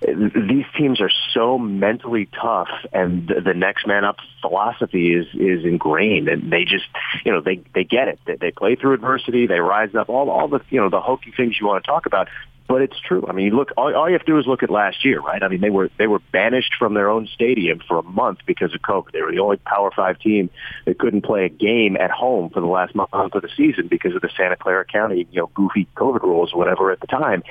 these 0.00 0.66
teams 0.76 1.00
are 1.00 1.10
so 1.32 1.58
mentally 1.58 2.28
tough 2.40 2.68
and 2.92 3.28
the, 3.28 3.40
the 3.40 3.54
next 3.54 3.86
man 3.86 4.04
up 4.04 4.16
philosophy 4.40 5.14
is 5.14 5.26
is 5.34 5.64
ingrained 5.64 6.28
and 6.28 6.52
they 6.52 6.64
just 6.64 6.84
you 7.24 7.32
know 7.32 7.40
they 7.40 7.60
they 7.74 7.84
get 7.84 8.08
it 8.08 8.18
they, 8.26 8.36
they 8.36 8.50
play 8.50 8.76
through 8.76 8.92
adversity 8.92 9.46
they 9.46 9.60
rise 9.60 9.94
up 9.94 10.08
all 10.08 10.30
all 10.30 10.48
the 10.48 10.60
you 10.70 10.80
know 10.80 10.90
the 10.90 11.00
hokey 11.00 11.32
things 11.36 11.56
you 11.60 11.66
want 11.66 11.82
to 11.82 11.88
talk 11.88 12.06
about 12.06 12.28
but 12.66 12.80
it's 12.80 12.98
true. 12.98 13.24
I 13.28 13.32
mean, 13.32 13.54
look. 13.54 13.72
All, 13.76 13.94
all 13.94 14.08
you 14.08 14.14
have 14.14 14.24
to 14.24 14.32
do 14.32 14.38
is 14.38 14.46
look 14.46 14.62
at 14.62 14.70
last 14.70 15.04
year, 15.04 15.20
right? 15.20 15.42
I 15.42 15.48
mean, 15.48 15.60
they 15.60 15.70
were 15.70 15.90
they 15.98 16.06
were 16.06 16.20
banished 16.32 16.74
from 16.78 16.94
their 16.94 17.10
own 17.10 17.28
stadium 17.34 17.80
for 17.86 17.98
a 17.98 18.02
month 18.02 18.38
because 18.46 18.74
of 18.74 18.80
COVID. 18.80 19.12
They 19.12 19.20
were 19.20 19.32
the 19.32 19.40
only 19.40 19.58
Power 19.58 19.90
Five 19.94 20.18
team 20.18 20.48
that 20.86 20.98
couldn't 20.98 21.22
play 21.22 21.44
a 21.44 21.48
game 21.48 21.96
at 21.96 22.10
home 22.10 22.50
for 22.50 22.60
the 22.60 22.66
last 22.66 22.94
month 22.94 23.10
of 23.12 23.42
the 23.42 23.50
season 23.56 23.88
because 23.88 24.14
of 24.14 24.22
the 24.22 24.30
Santa 24.36 24.56
Clara 24.56 24.84
County, 24.86 25.26
you 25.30 25.42
know, 25.42 25.50
goofy 25.54 25.86
COVID 25.96 26.22
rules 26.22 26.54
whatever 26.54 26.90
at 26.90 27.00
the 27.00 27.06
time. 27.06 27.42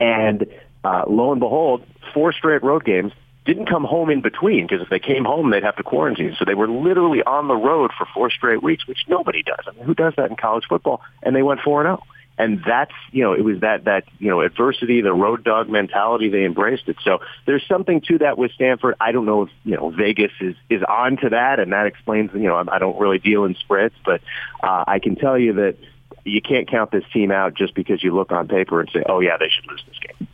And 0.00 0.46
uh, 0.84 1.04
lo 1.06 1.32
and 1.32 1.40
behold, 1.40 1.84
four 2.12 2.32
straight 2.32 2.62
road 2.62 2.84
games, 2.84 3.12
didn't 3.44 3.66
come 3.66 3.84
home 3.84 4.10
in 4.10 4.20
between 4.20 4.66
because 4.66 4.82
if 4.82 4.88
they 4.88 5.00
came 5.00 5.24
home, 5.24 5.50
they'd 5.50 5.64
have 5.64 5.76
to 5.76 5.82
quarantine. 5.82 6.36
So 6.38 6.44
they 6.44 6.54
were 6.54 6.68
literally 6.68 7.22
on 7.22 7.48
the 7.48 7.56
road 7.56 7.90
for 7.96 8.06
four 8.14 8.30
straight 8.30 8.62
weeks, 8.62 8.86
which 8.86 9.04
nobody 9.08 9.42
does. 9.42 9.64
I 9.66 9.72
mean, 9.72 9.84
who 9.84 9.94
does 9.94 10.14
that 10.16 10.30
in 10.30 10.36
college 10.36 10.64
football? 10.68 11.00
And 11.22 11.34
they 11.34 11.42
went 11.42 11.60
4 11.60 11.80
and 11.80 11.98
0. 11.98 12.02
And 12.38 12.62
that's, 12.66 12.92
you 13.10 13.22
know, 13.22 13.34
it 13.34 13.42
was 13.42 13.60
that, 13.60 13.84
that, 13.84 14.04
you 14.18 14.28
know, 14.28 14.40
adversity, 14.40 15.02
the 15.02 15.12
road 15.12 15.44
dog 15.44 15.68
mentality, 15.68 16.30
they 16.30 16.44
embraced 16.44 16.88
it. 16.88 16.96
So 17.04 17.18
there's 17.46 17.66
something 17.68 18.00
to 18.08 18.18
that 18.18 18.38
with 18.38 18.52
Stanford. 18.52 18.94
I 19.00 19.12
don't 19.12 19.26
know 19.26 19.42
if, 19.42 19.50
you 19.64 19.76
know, 19.76 19.90
Vegas 19.90 20.32
is, 20.40 20.54
is 20.70 20.82
on 20.88 21.18
to 21.18 21.28
that 21.30 21.60
and 21.60 21.72
that 21.72 21.86
explains, 21.86 22.30
you 22.32 22.48
know, 22.48 22.64
I 22.66 22.78
don't 22.78 22.98
really 22.98 23.18
deal 23.18 23.44
in 23.44 23.54
spreads, 23.56 23.94
but 24.04 24.22
uh, 24.62 24.84
I 24.86 24.98
can 24.98 25.16
tell 25.16 25.38
you 25.38 25.52
that 25.54 25.76
you 26.24 26.40
can't 26.40 26.70
count 26.70 26.90
this 26.90 27.04
team 27.12 27.30
out 27.30 27.54
just 27.54 27.74
because 27.74 28.02
you 28.02 28.14
look 28.14 28.32
on 28.32 28.48
paper 28.48 28.80
and 28.80 28.88
say, 28.92 29.02
oh 29.06 29.20
yeah, 29.20 29.36
they 29.38 29.48
should 29.48 29.68
lose 29.70 29.82
this 29.86 29.98
game. 29.98 30.28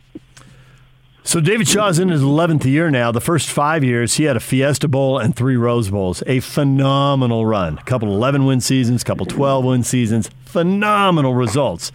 So 1.29 1.39
David 1.39 1.67
Shaw's 1.67 1.99
in 1.99 2.09
his 2.09 2.23
11th 2.23 2.65
year 2.65 2.89
now. 2.89 3.11
The 3.11 3.21
first 3.21 3.51
five 3.51 3.83
years, 3.83 4.15
he 4.15 4.23
had 4.23 4.35
a 4.35 4.39
Fiesta 4.39 4.87
Bowl 4.87 5.19
and 5.19 5.35
three 5.35 5.57
Rose 5.57 5.91
Bowls. 5.91 6.23
A 6.25 6.39
phenomenal 6.39 7.45
run. 7.45 7.77
A 7.77 7.83
couple 7.83 8.07
11 8.07 8.47
win 8.47 8.61
seasons, 8.61 9.03
a 9.03 9.05
couple 9.05 9.27
12 9.27 9.63
win 9.63 9.83
seasons. 9.83 10.31
Phenomenal 10.45 11.35
results. 11.35 11.91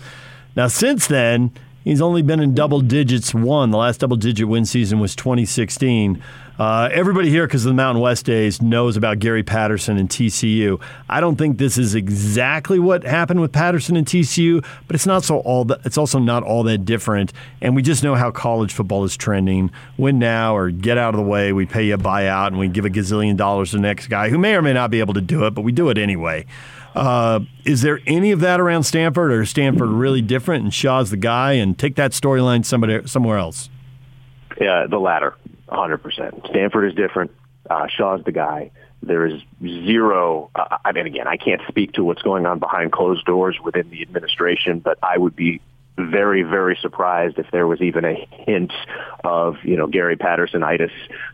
Now, 0.55 0.69
since 0.69 1.09
then, 1.09 1.51
he's 1.85 2.01
only 2.01 2.23
been 2.23 2.41
in 2.41 2.55
double 2.55 2.81
digits 2.81 3.33
one. 3.33 3.71
The 3.71 3.79
last 3.79 4.01
double 4.01 4.17
digit 4.17 4.49
win 4.49 4.65
season 4.65 4.99
was 4.99 5.15
2016. 5.15 6.23
Uh, 6.57 6.89
everybody 6.93 7.31
here, 7.31 7.47
because 7.47 7.65
of 7.65 7.71
the 7.71 7.75
Mountain 7.75 8.01
West 8.01 8.25
days, 8.25 8.63
knows 8.63 8.97
about 8.97 9.19
Gary 9.19 9.43
Patterson 9.43 9.99
and 9.99 10.09
TCU. 10.09 10.81
I 11.09 11.21
don't 11.21 11.35
think 11.35 11.59
this 11.59 11.77
is 11.77 11.97
exactly 11.97 12.79
what 12.79 13.03
happened 13.03 13.41
with 13.41 13.51
Patterson 13.51 13.97
and 13.97 14.07
TCU, 14.07 14.65
but 14.87 14.95
it's 14.95 15.07
not 15.07 15.25
so 15.25 15.39
all. 15.39 15.71
It's 15.85 15.99
also 15.99 16.21
not 16.21 16.45
all 16.45 16.63
that 16.65 16.85
different. 16.85 17.33
And 17.61 17.75
we 17.75 17.83
just 17.83 18.05
know 18.05 18.15
how 18.15 18.31
college 18.31 18.73
football 18.73 19.03
is 19.03 19.17
trending. 19.17 19.73
Win 19.99 20.21
now 20.21 20.57
or 20.57 20.71
get 20.71 20.97
out 20.97 21.15
of 21.15 21.19
the 21.19 21.27
way. 21.27 21.53
We 21.53 21.67
pay 21.67 21.87
you 21.87 21.95
a 21.95 21.99
buyout 21.99 22.49
and 22.49 22.59
we 22.59 22.69
give 22.69 22.85
a 22.85 22.91
gazillion 22.91 23.37
dollars 23.37 23.73
to 23.73 23.79
the 23.79 23.83
next 23.83 24.07
guy 24.07 24.29
who 24.29 24.39
may 24.39 24.55
or 24.55 24.63
may 24.63 24.73
not 24.73 24.91
be 24.91 25.01
able 25.01 25.15
to 25.15 25.21
do 25.21 25.47
it, 25.47 25.53
but 25.53 25.63
we 25.63 25.73
do 25.73 25.89
it 25.89 25.99
anyway. 25.99 26.47
Uh, 26.95 27.41
is 27.65 27.83
there 27.83 28.01
any 28.07 28.31
of 28.31 28.41
that 28.41 28.61
around 28.61 28.85
Stanford, 28.85 29.33
or 29.33 29.43
is 29.43 29.51
Stanford 29.51 29.89
really 29.89 30.23
different 30.23 30.65
and 30.65 30.73
Shaw's 30.73 31.11
the 31.11 31.17
guy? 31.17 31.53
And 31.53 31.77
take 31.79 31.97
that 31.97 32.13
storyline 32.13 32.65
somebody 32.65 33.07
somewhere 33.07 33.39
else. 33.39 33.69
Yeah, 34.61 34.87
the 34.89 34.99
latter. 34.99 35.35
100%. 35.69 36.49
Stanford 36.49 36.89
is 36.89 36.95
different. 36.95 37.33
Uh, 37.69 37.87
Shaw's 37.89 38.23
the 38.25 38.33
guy. 38.33 38.71
There 39.03 39.27
is 39.27 39.43
zero. 39.63 40.51
Uh, 40.55 40.79
I 40.85 40.93
mean, 40.93 41.07
again, 41.07 41.27
I 41.27 41.37
can't 41.37 41.61
speak 41.69 41.93
to 41.95 42.05
what's 42.05 42.23
going 42.23 42.47
on 42.47 42.59
behind 42.59 42.93
closed 42.93 43.25
doors 43.27 43.59
within 43.63 43.91
the 43.91 44.03
administration, 44.03 44.79
but 44.79 44.99
I 45.03 45.19
would 45.19 45.35
be 45.35 45.61
very, 45.97 46.43
very 46.43 46.77
surprised 46.81 47.39
if 47.39 47.47
there 47.53 47.67
was 47.67 47.81
even 47.81 48.05
a 48.05 48.27
hint 48.31 48.73
of, 49.23 49.57
you 49.63 49.77
know, 49.77 49.87
Gary 49.87 50.17
Pattersonitis 50.17 50.91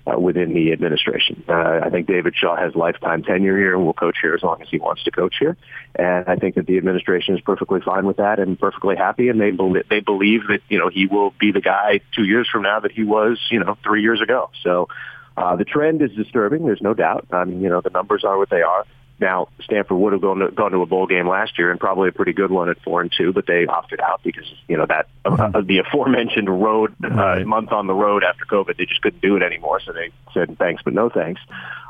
uh, 0.06 0.18
within 0.18 0.52
the 0.52 0.72
administration. 0.72 1.42
Uh, 1.48 1.80
I 1.82 1.88
think 1.88 2.06
David 2.06 2.34
Shaw 2.36 2.56
has 2.56 2.74
lifetime 2.74 3.22
tenure 3.22 3.56
here 3.56 3.74
and 3.74 3.86
will 3.86 3.94
coach 3.94 4.16
here 4.20 4.34
as 4.34 4.42
long 4.42 4.60
as 4.60 4.68
he 4.68 4.78
wants 4.78 5.02
to 5.04 5.10
coach 5.10 5.36
here. 5.40 5.56
And 5.94 6.28
I 6.28 6.36
think 6.36 6.56
that 6.56 6.66
the 6.66 6.76
administration 6.76 7.34
is 7.34 7.40
perfectly 7.40 7.80
fine 7.80 8.04
with 8.04 8.18
that 8.18 8.38
and 8.38 8.58
perfectly 8.60 8.96
happy. 8.96 9.30
And 9.30 9.40
they 9.40 9.50
believe, 9.50 9.88
they 9.88 10.00
believe 10.00 10.48
that, 10.48 10.60
you 10.68 10.78
know, 10.78 10.88
he 10.88 11.06
will 11.06 11.32
be 11.40 11.52
the 11.52 11.62
guy 11.62 12.00
two 12.14 12.24
years 12.24 12.48
from 12.50 12.62
now 12.62 12.80
that 12.80 12.92
he 12.92 13.02
was, 13.02 13.40
you 13.50 13.60
know, 13.60 13.78
three 13.82 14.02
years 14.02 14.20
ago. 14.20 14.50
So, 14.62 14.88
uh, 15.36 15.56
the 15.56 15.64
trend 15.64 16.02
is 16.02 16.10
disturbing. 16.10 16.66
There's 16.66 16.82
no 16.82 16.92
doubt. 16.92 17.26
I 17.30 17.44
mean, 17.44 17.62
you 17.62 17.70
know, 17.70 17.80
the 17.80 17.88
numbers 17.90 18.24
are 18.24 18.36
what 18.36 18.50
they 18.50 18.60
are. 18.60 18.84
Now, 19.20 19.48
Stanford 19.62 19.98
would 19.98 20.12
have 20.14 20.22
gone 20.22 20.38
to, 20.38 20.50
gone 20.50 20.72
to 20.72 20.78
a 20.78 20.86
bowl 20.86 21.06
game 21.06 21.28
last 21.28 21.58
year 21.58 21.70
and 21.70 21.78
probably 21.78 22.08
a 22.08 22.12
pretty 22.12 22.32
good 22.32 22.50
one 22.50 22.70
at 22.70 22.80
four 22.82 23.02
and 23.02 23.12
two, 23.14 23.32
but 23.34 23.46
they 23.46 23.66
opted 23.66 24.00
out 24.00 24.22
because 24.24 24.46
you 24.66 24.78
know 24.78 24.86
that 24.86 25.08
uh, 25.26 25.60
the 25.60 25.78
aforementioned 25.78 26.48
road 26.48 26.94
uh, 27.04 27.08
right. 27.08 27.46
month 27.46 27.70
on 27.70 27.86
the 27.86 27.94
road 27.94 28.24
after 28.24 28.46
COVID, 28.46 28.78
they 28.78 28.86
just 28.86 29.02
couldn't 29.02 29.20
do 29.20 29.36
it 29.36 29.42
anymore. 29.42 29.80
So 29.84 29.92
they 29.92 30.10
said 30.32 30.56
thanks, 30.58 30.82
but 30.82 30.94
no 30.94 31.10
thanks. 31.10 31.40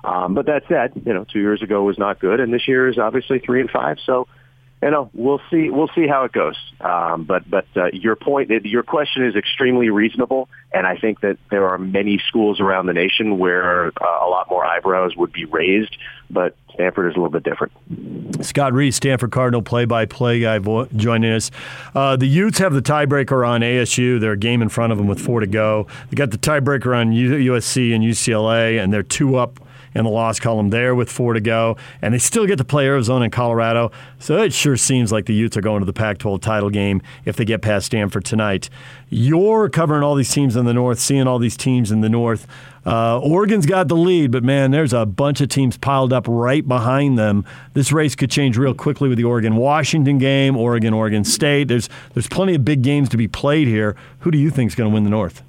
Um, 0.03 0.35
but 0.35 0.47
that 0.47 0.65
said, 0.69 0.93
you 1.07 1.15
know, 1.15 1.25
two 1.25 1.41
years 1.41 1.63
ago 1.63 1.85
was 1.85 1.99
not 1.99 2.19
good, 2.19 2.41
and 2.41 2.53
this 2.53 2.67
year 2.67 2.89
is 2.89 2.99
obviously 2.99 3.39
three 3.39 3.61
and 3.61 3.71
five. 3.71 3.99
So 4.05 4.27
you 4.83 4.91
know, 4.91 5.11
we'll 5.13 5.41
see. 5.51 5.69
We'll 5.69 5.91
see 5.95 6.07
how 6.07 6.25
it 6.25 6.33
goes. 6.33 6.57
Um, 6.81 7.25
but 7.25 7.49
but 7.49 7.67
uh, 7.77 7.87
your 7.93 8.17
point, 8.17 8.51
your 8.65 8.83
question 8.83 9.27
is 9.27 9.37
extremely 9.37 9.91
reasonable, 9.91 10.49
and 10.73 10.87
I 10.87 10.97
think 10.97 11.21
that 11.21 11.37
there 11.51 11.69
are 11.69 11.77
many 11.77 12.21
schools 12.29 12.61
around 12.61 12.87
the 12.87 12.95
nation 12.95 13.39
where 13.39 13.89
uh, 13.89 13.91
a 14.01 14.29
lot 14.29 14.49
more 14.49 14.65
eyebrows 14.65 15.15
would 15.17 15.33
be 15.33 15.45
raised. 15.45 15.97
But 16.31 16.57
Stanford 16.73 17.11
is 17.11 17.17
a 17.17 17.21
little 17.21 17.31
bit 17.31 17.43
different. 17.43 17.73
Scott 18.45 18.73
Reiss, 18.73 18.97
Stanford 18.97 19.33
Cardinal 19.33 19.63
play-by-play 19.63 20.41
guy, 20.41 20.59
joining 20.97 21.33
us. 21.33 21.51
Uh, 21.95 22.17
the 22.17 22.27
Utes 22.27 22.59
have 22.59 22.73
the 22.73 22.81
tiebreaker 22.81 23.47
on 23.47 23.61
ASU. 23.61 24.21
They're 24.21 24.33
a 24.33 24.37
game 24.37 24.63
in 24.63 24.69
front 24.69 24.93
of 24.93 24.99
them 24.99 25.09
with 25.09 25.21
four 25.21 25.41
to 25.41 25.47
go. 25.47 25.89
They 26.09 26.15
got 26.15 26.31
the 26.31 26.39
tiebreaker 26.39 26.97
on 26.97 27.11
USC 27.11 27.95
and 27.95 28.03
UCLA, 28.03 28.83
and 28.83 28.93
they're 28.93 29.03
two 29.03 29.37
up 29.37 29.61
in 29.95 30.05
the 30.05 30.11
loss 30.11 30.39
column 30.39 30.71
there 30.71 30.95
with 30.95 31.11
four 31.11 31.35
to 31.35 31.41
go. 31.41 31.77
And 32.03 32.15
they 32.15 32.19
still 32.19 32.47
get 32.47 32.57
to 32.59 32.65
play 32.65 32.87
Arizona 32.87 33.25
and 33.25 33.33
Colorado. 33.33 33.91
So 34.19 34.39
it 34.43 34.53
sure 34.53 34.77
seems 34.77 35.13
like 35.13 35.27
the 35.27 35.35
Utes 35.35 35.57
are 35.57 35.61
going 35.61 35.81
to 35.81 35.87
the 35.87 35.93
Pac 35.93 36.19
12 36.19 36.41
title 36.41 36.71
game 36.71 37.03
if 37.25 37.37
they 37.37 37.45
get 37.45 37.63
past 37.63 37.87
Stanford 37.87 38.25
tonight. 38.25 38.71
You're 39.09 39.69
covering 39.69 40.03
all 40.03 40.15
these 40.15 40.33
teams 40.33 40.55
in 40.55 40.65
the 40.65 40.75
North, 40.75 41.01
seeing 41.01 41.27
all 41.27 41.39
these 41.39 41.57
teams 41.57 41.91
in 41.91 42.01
the 42.01 42.09
North. 42.09 42.47
Uh, 42.87 43.19
Oregon's 43.19 43.67
got 43.67 43.89
the 43.89 43.97
lead, 43.97 44.31
but 44.31 44.43
man, 44.43 44.71
there's 44.71 44.93
a 44.93 45.05
bunch 45.05 45.41
of 45.41 45.49
teams 45.49 45.77
piled 45.77 46.13
up 46.13 46.27
right 46.29 46.67
behind 46.67 47.19
them. 47.19 47.45
This 47.75 47.93
race 47.93 48.15
could 48.15 48.31
change 48.31 48.57
real 48.57 48.73
quickly 48.73 49.09
with 49.09 49.19
the 49.19 49.25
Oregon 49.25 49.57
Washington 49.57 50.19
game, 50.19 50.57
Oregon 50.57 50.95
Oregon 50.95 51.25
State. 51.25 51.69
There's 51.69 51.89
there's 52.15 52.29
plenty 52.29 52.55
of 52.55 52.65
big 52.65 52.83
games 52.83 53.09
to 53.11 53.17
be 53.17 53.29
played 53.29 53.69
here. 53.69 53.97
Who 54.21 54.31
do 54.31 54.39
you 54.39 54.51
think 54.51 54.71
is 54.71 54.75
going 54.75 54.91
to 54.91 54.95
win 54.95 55.05
the 55.05 55.11
North? 55.11 55.43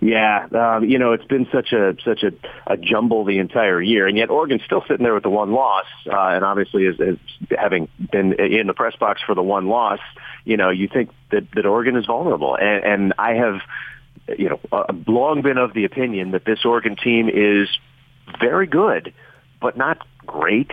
Yeah, 0.00 0.46
um, 0.52 0.84
you 0.84 0.98
know, 0.98 1.12
it's 1.12 1.24
been 1.24 1.46
such 1.50 1.72
a 1.72 1.96
such 2.04 2.22
a, 2.22 2.32
a 2.66 2.76
jumble 2.76 3.24
the 3.24 3.38
entire 3.38 3.80
year, 3.80 4.06
and 4.06 4.16
yet 4.16 4.28
Oregon's 4.28 4.62
still 4.64 4.82
sitting 4.86 5.04
there 5.04 5.14
with 5.14 5.22
the 5.22 5.30
one 5.30 5.52
loss, 5.52 5.86
uh, 6.06 6.16
and 6.16 6.44
obviously, 6.44 6.84
is, 6.84 7.00
is 7.00 7.18
having 7.56 7.88
been 8.12 8.34
in 8.34 8.66
the 8.66 8.74
press 8.74 8.94
box 8.96 9.22
for 9.24 9.34
the 9.34 9.42
one 9.42 9.68
loss, 9.68 10.00
you 10.44 10.58
know, 10.58 10.68
you 10.68 10.88
think 10.88 11.10
that 11.30 11.50
that 11.54 11.64
Oregon 11.64 11.96
is 11.96 12.04
vulnerable, 12.04 12.56
and, 12.56 12.84
and 12.84 13.14
I 13.18 13.34
have, 13.34 13.60
you 14.38 14.50
know, 14.50 14.60
uh, 14.70 14.92
long 15.06 15.40
been 15.40 15.56
of 15.56 15.72
the 15.72 15.86
opinion 15.86 16.32
that 16.32 16.44
this 16.44 16.64
Oregon 16.66 16.96
team 16.96 17.30
is 17.30 17.68
very 18.38 18.66
good, 18.66 19.14
but 19.62 19.78
not 19.78 20.06
great. 20.26 20.70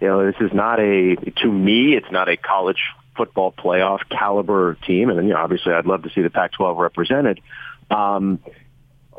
You 0.00 0.08
know, 0.08 0.26
this 0.26 0.40
is 0.40 0.52
not 0.52 0.80
a 0.80 1.14
to 1.14 1.46
me, 1.46 1.94
it's 1.94 2.10
not 2.10 2.28
a 2.28 2.36
college 2.36 2.80
football 3.16 3.52
playoff 3.52 4.00
caliber 4.10 4.76
team, 4.84 5.10
and 5.10 5.28
you 5.28 5.34
know, 5.34 5.38
obviously, 5.38 5.72
I'd 5.72 5.86
love 5.86 6.02
to 6.02 6.10
see 6.10 6.22
the 6.22 6.30
Pac-12 6.30 6.76
represented. 6.76 7.40
Um, 7.88 8.40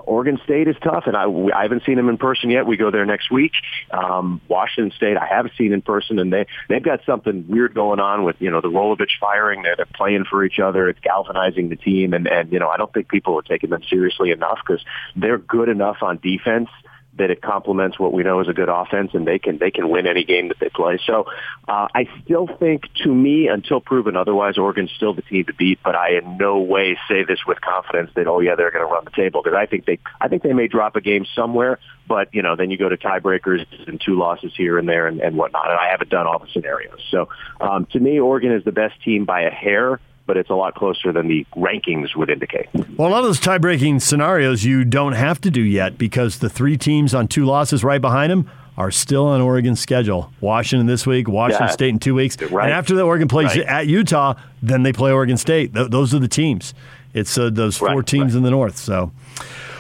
Oregon 0.06 0.40
State 0.44 0.68
is 0.68 0.76
tough, 0.84 1.04
and 1.08 1.16
I, 1.16 1.26
I 1.58 1.64
haven't 1.64 1.84
seen 1.86 1.96
them 1.96 2.10
in 2.10 2.18
person 2.18 2.50
yet. 2.50 2.66
We 2.66 2.78
go 2.78 2.92
there 2.92 3.06
next 3.06 3.32
week. 3.32 3.52
Um, 3.92 4.42
Washington 4.48 4.96
State, 4.96 5.18
I 5.18 5.26
have 5.26 5.48
seen 5.58 5.74
in 5.74 5.82
person, 5.82 6.20
and 6.20 6.32
they 6.32 6.46
they've 6.70 6.84
got 6.84 7.02
something 7.06 7.46
weird 7.48 7.74
going 7.74 8.00
on 8.00 8.24
with 8.24 8.36
you 8.40 8.52
know 8.52 8.62
the 8.62 8.70
Rolovich 8.70 9.20
firing. 9.20 9.64
They're, 9.64 9.76
they're 9.76 9.86
playing 9.86 10.26
for 10.30 10.44
each 10.44 10.60
other. 10.60 10.90
It's 10.90 11.00
galvanizing 11.00 11.70
the 11.70 11.76
team, 11.76 12.14
and 12.14 12.28
and 12.28 12.52
you 12.52 12.60
know 12.60 12.70
I 12.70 12.78
don't 12.78 12.94
think 12.94 13.10
people 13.10 13.38
are 13.38 13.44
taking 13.44 13.70
them 13.70 13.82
seriously 13.90 14.32
enough 14.32 14.60
because 14.66 14.84
they're 15.16 15.38
good 15.38 15.70
enough 15.70 15.98
on 16.02 16.20
defense 16.22 16.70
that 17.18 17.32
it 17.32 17.42
complements 17.42 17.98
what 17.98 18.12
we 18.12 18.24
know 18.24 18.42
is 18.42 18.48
a 18.48 18.54
good 18.54 18.70
offense, 18.70 19.12
and 19.14 19.26
they 19.26 19.40
can 19.40 19.58
they 19.58 19.72
can 19.72 19.90
win 19.90 20.08
any 20.08 20.24
game 20.24 20.50
that 20.50 20.60
they 20.60 20.70
play. 20.70 21.00
So 21.06 21.26
uh, 21.68 21.88
I 21.94 22.08
still 22.24 22.48
think, 22.48 22.84
to 23.04 23.14
me, 23.14 23.48
until 23.48 23.80
proven 23.80 24.16
otherwise, 24.16 24.58
Oregon's 24.58 24.92
still 24.92 25.14
the 25.14 25.22
team 25.22 25.46
to 25.46 25.54
beat. 25.54 25.80
But 25.84 25.96
I 25.96 26.18
in 26.18 26.38
no 26.38 26.60
way 26.60 26.98
say 27.08 27.24
this 27.24 27.40
with 27.48 27.62
confidence 27.62 28.12
that 28.16 28.28
oh 28.28 28.40
yeah 28.40 28.56
they're 28.56 28.72
going 28.72 28.86
to 28.86 28.92
run 28.92 29.06
the 29.06 29.12
table 29.12 29.42
because 29.44 29.58
I 29.58 29.66
think 29.66 29.86
they 29.86 30.00
I 30.20 30.28
think 30.28 30.44
they 30.44 30.54
may 30.54 30.68
drop 30.68 30.96
a 30.96 31.02
game 31.02 31.26
somewhere. 31.36 31.80
But 32.08 32.34
you 32.34 32.42
know 32.42 32.56
then 32.56 32.70
you 32.72 32.78
go 32.78 32.90
to 32.90 32.98
tiebreakers 32.98 33.66
and 33.88 34.02
two 34.04 34.16
losses 34.16 34.54
here 34.56 34.78
and 34.78 34.88
there 34.88 35.08
and, 35.08 35.22
and 35.22 35.38
whatnot. 35.38 35.70
And 35.70 35.80
I 35.80 35.90
haven't 35.90 36.10
done 36.10 36.28
all 36.28 36.40
the 36.40 36.50
scenarios. 36.52 37.00
So 37.12 37.30
um, 37.62 37.86
to 37.88 38.00
me, 38.00 38.20
Oregon 38.20 38.52
is 38.52 38.64
the 38.64 38.72
best 38.72 39.02
team 39.04 39.26
by 39.26 39.42
a 39.42 39.52
hair 39.52 40.00
but 40.26 40.38
it's 40.38 40.50
a 40.50 40.56
lot 40.56 40.76
closer 40.76 41.12
than 41.12 41.28
the 41.28 41.46
rankings 41.56 42.16
would 42.16 42.30
indicate. 42.30 42.68
Well, 42.98 43.10
a 43.10 43.12
lot 43.12 43.20
of 43.20 43.26
those 43.26 43.40
tie-breaking 43.40 44.00
scenarios 44.00 44.64
you 44.64 44.84
don't 44.84 45.14
have 45.14 45.40
to 45.42 45.52
do 45.52 45.62
yet 45.62 45.98
because 45.98 46.40
the 46.40 46.50
three 46.50 46.78
teams 46.78 47.14
on 47.14 47.28
two 47.28 47.46
losses 47.46 47.84
right 47.84 48.02
behind 48.02 48.32
them 48.32 48.50
are 48.78 48.92
still 48.92 49.28
on 49.28 49.42
Oregon's 49.42 49.80
schedule. 49.80 50.32
Washington 50.42 50.88
this 50.88 51.08
week, 51.08 51.28
Washington 51.28 51.68
yeah, 51.68 51.72
State 51.72 51.90
in 51.90 52.00
two 52.00 52.16
weeks, 52.16 52.42
right. 52.42 52.66
and 52.66 52.74
after 52.74 52.94
the 52.94 53.04
Oregon 53.04 53.28
plays 53.28 53.56
right. 53.56 53.66
at 53.66 53.88
Utah, 53.88 54.34
then 54.62 54.84
they 54.84 54.92
play 54.92 55.12
Oregon 55.12 55.38
State. 55.38 55.74
Th- 55.74 55.90
those 55.90 56.14
are 56.14 56.20
the 56.20 56.28
teams. 56.28 56.74
It's 57.14 57.38
uh, 57.38 57.50
those 57.50 57.78
four 57.78 57.98
right, 57.98 58.06
teams 58.06 58.36
in 58.36 58.44
the 58.44 58.52
North. 58.52 58.78
So. 58.78 59.12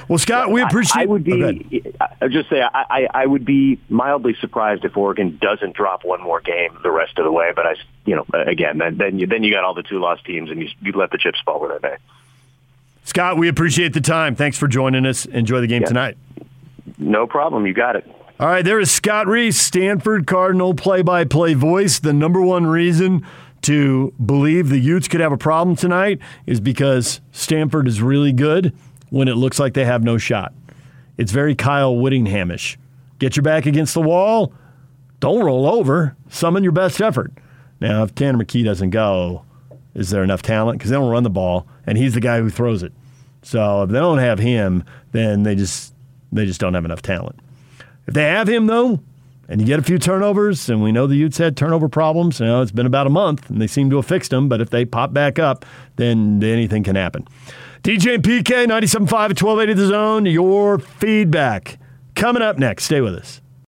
Well, 0.07 0.19
Scott, 0.19 0.51
we 0.51 0.61
appreciate. 0.61 1.01
I, 1.01 1.03
I 1.03 1.05
would 1.05 1.23
be. 1.23 1.83
Oh, 1.99 2.05
I 2.21 2.27
just 2.27 2.49
say 2.49 2.61
I, 2.61 2.85
I, 2.89 3.07
I 3.13 3.25
would 3.25 3.45
be 3.45 3.79
mildly 3.89 4.35
surprised 4.39 4.85
if 4.85 4.95
Oregon 4.95 5.37
doesn't 5.41 5.75
drop 5.75 6.05
one 6.05 6.21
more 6.21 6.41
game 6.41 6.77
the 6.83 6.91
rest 6.91 7.17
of 7.17 7.25
the 7.25 7.31
way. 7.31 7.51
But 7.55 7.65
I, 7.65 7.75
you 8.05 8.15
know, 8.15 8.25
again, 8.33 8.77
then 8.77 8.97
then 8.97 9.19
you 9.19 9.27
then 9.27 9.43
you 9.43 9.51
got 9.51 9.63
all 9.63 9.73
the 9.73 9.83
two 9.83 9.99
lost 9.99 10.25
teams, 10.25 10.51
and 10.51 10.61
you, 10.61 10.69
you 10.81 10.91
let 10.93 11.11
the 11.11 11.17
chips 11.17 11.39
fall 11.45 11.59
where 11.59 11.79
they 11.79 11.89
may. 11.89 11.95
Scott, 13.03 13.37
we 13.37 13.47
appreciate 13.47 13.93
the 13.93 14.01
time. 14.01 14.35
Thanks 14.35 14.57
for 14.57 14.67
joining 14.67 15.05
us. 15.05 15.25
Enjoy 15.25 15.61
the 15.61 15.67
game 15.67 15.81
yeah. 15.81 15.87
tonight. 15.87 16.17
No 16.97 17.27
problem. 17.27 17.65
You 17.65 17.73
got 17.73 17.95
it. 17.95 18.07
All 18.39 18.47
right, 18.47 18.65
there 18.65 18.81
is 18.81 18.91
Scott 18.91 19.27
Reiss, 19.27 19.57
Stanford 19.57 20.27
Cardinal 20.27 20.73
play-by-play 20.73 21.53
voice. 21.53 21.99
The 21.99 22.11
number 22.11 22.41
one 22.41 22.67
reason 22.67 23.25
to 23.61 24.13
believe 24.23 24.67
the 24.67 24.77
Utes 24.77 25.07
could 25.07 25.21
have 25.21 25.31
a 25.31 25.37
problem 25.37 25.77
tonight 25.77 26.19
is 26.45 26.59
because 26.59 27.21
Stanford 27.31 27.87
is 27.87 28.01
really 28.01 28.33
good 28.33 28.75
when 29.15 29.29
it 29.29 29.35
looks 29.35 29.59
like 29.59 29.73
they 29.73 29.85
have 29.85 30.03
no 30.03 30.17
shot. 30.17 30.53
It's 31.17 31.31
very 31.31 31.55
Kyle 31.55 31.95
Whittinghamish. 31.95 32.75
Get 33.17 33.37
your 33.37 33.43
back 33.43 33.65
against 33.65 33.93
the 33.93 34.01
wall. 34.01 34.51
Don't 35.21 35.41
roll 35.41 35.65
over. 35.65 36.17
Summon 36.27 36.63
your 36.63 36.73
best 36.73 36.99
effort. 36.99 37.31
Now, 37.79 38.03
if 38.03 38.13
Tanner 38.13 38.37
McKee 38.37 38.65
doesn't 38.65 38.89
go, 38.89 39.45
is 39.93 40.09
there 40.09 40.21
enough 40.21 40.41
talent? 40.41 40.79
Because 40.79 40.91
they 40.91 40.97
don't 40.97 41.09
run 41.09 41.23
the 41.23 41.29
ball, 41.29 41.65
and 41.87 41.97
he's 41.97 42.13
the 42.13 42.19
guy 42.19 42.41
who 42.41 42.49
throws 42.49 42.83
it. 42.83 42.91
So 43.41 43.83
if 43.83 43.89
they 43.89 43.99
don't 43.99 44.17
have 44.17 44.39
him, 44.39 44.83
then 45.13 45.43
they 45.43 45.55
just 45.55 45.93
they 46.33 46.45
just 46.45 46.59
don't 46.59 46.73
have 46.73 46.83
enough 46.83 47.01
talent. 47.01 47.39
If 48.07 48.15
they 48.15 48.23
have 48.23 48.49
him 48.49 48.67
though, 48.67 48.99
and 49.47 49.61
you 49.61 49.67
get 49.67 49.79
a 49.79 49.83
few 49.83 49.97
turnovers, 49.97 50.69
and 50.69 50.83
we 50.83 50.91
know 50.91 51.07
the 51.07 51.15
Utes 51.15 51.37
had 51.37 51.55
turnover 51.55 51.87
problems. 51.87 52.41
You 52.41 52.47
know, 52.47 52.61
it's 52.61 52.71
been 52.71 52.85
about 52.85 53.07
a 53.07 53.11
month, 53.11 53.49
and 53.49 53.61
they 53.61 53.67
seem 53.67 53.89
to 53.91 53.95
have 53.95 54.05
fixed 54.05 54.31
them. 54.31 54.49
But 54.49 54.59
if 54.59 54.71
they 54.71 54.83
pop 54.83 55.13
back 55.13 55.39
up, 55.39 55.63
then 55.95 56.43
anything 56.43 56.83
can 56.83 56.97
happen. 56.97 57.25
DJ 57.85 58.15
and 58.15 58.23
PK, 58.23 58.65
97.5 58.65 58.95
at 59.03 59.41
1280 59.43 59.73
The 59.75 59.85
Zone. 59.85 60.25
Your 60.25 60.79
feedback 60.79 61.77
coming 62.15 62.41
up 62.41 62.57
next. 62.57 62.85
Stay 62.85 62.99
with 62.99 63.13
us. 63.13 63.41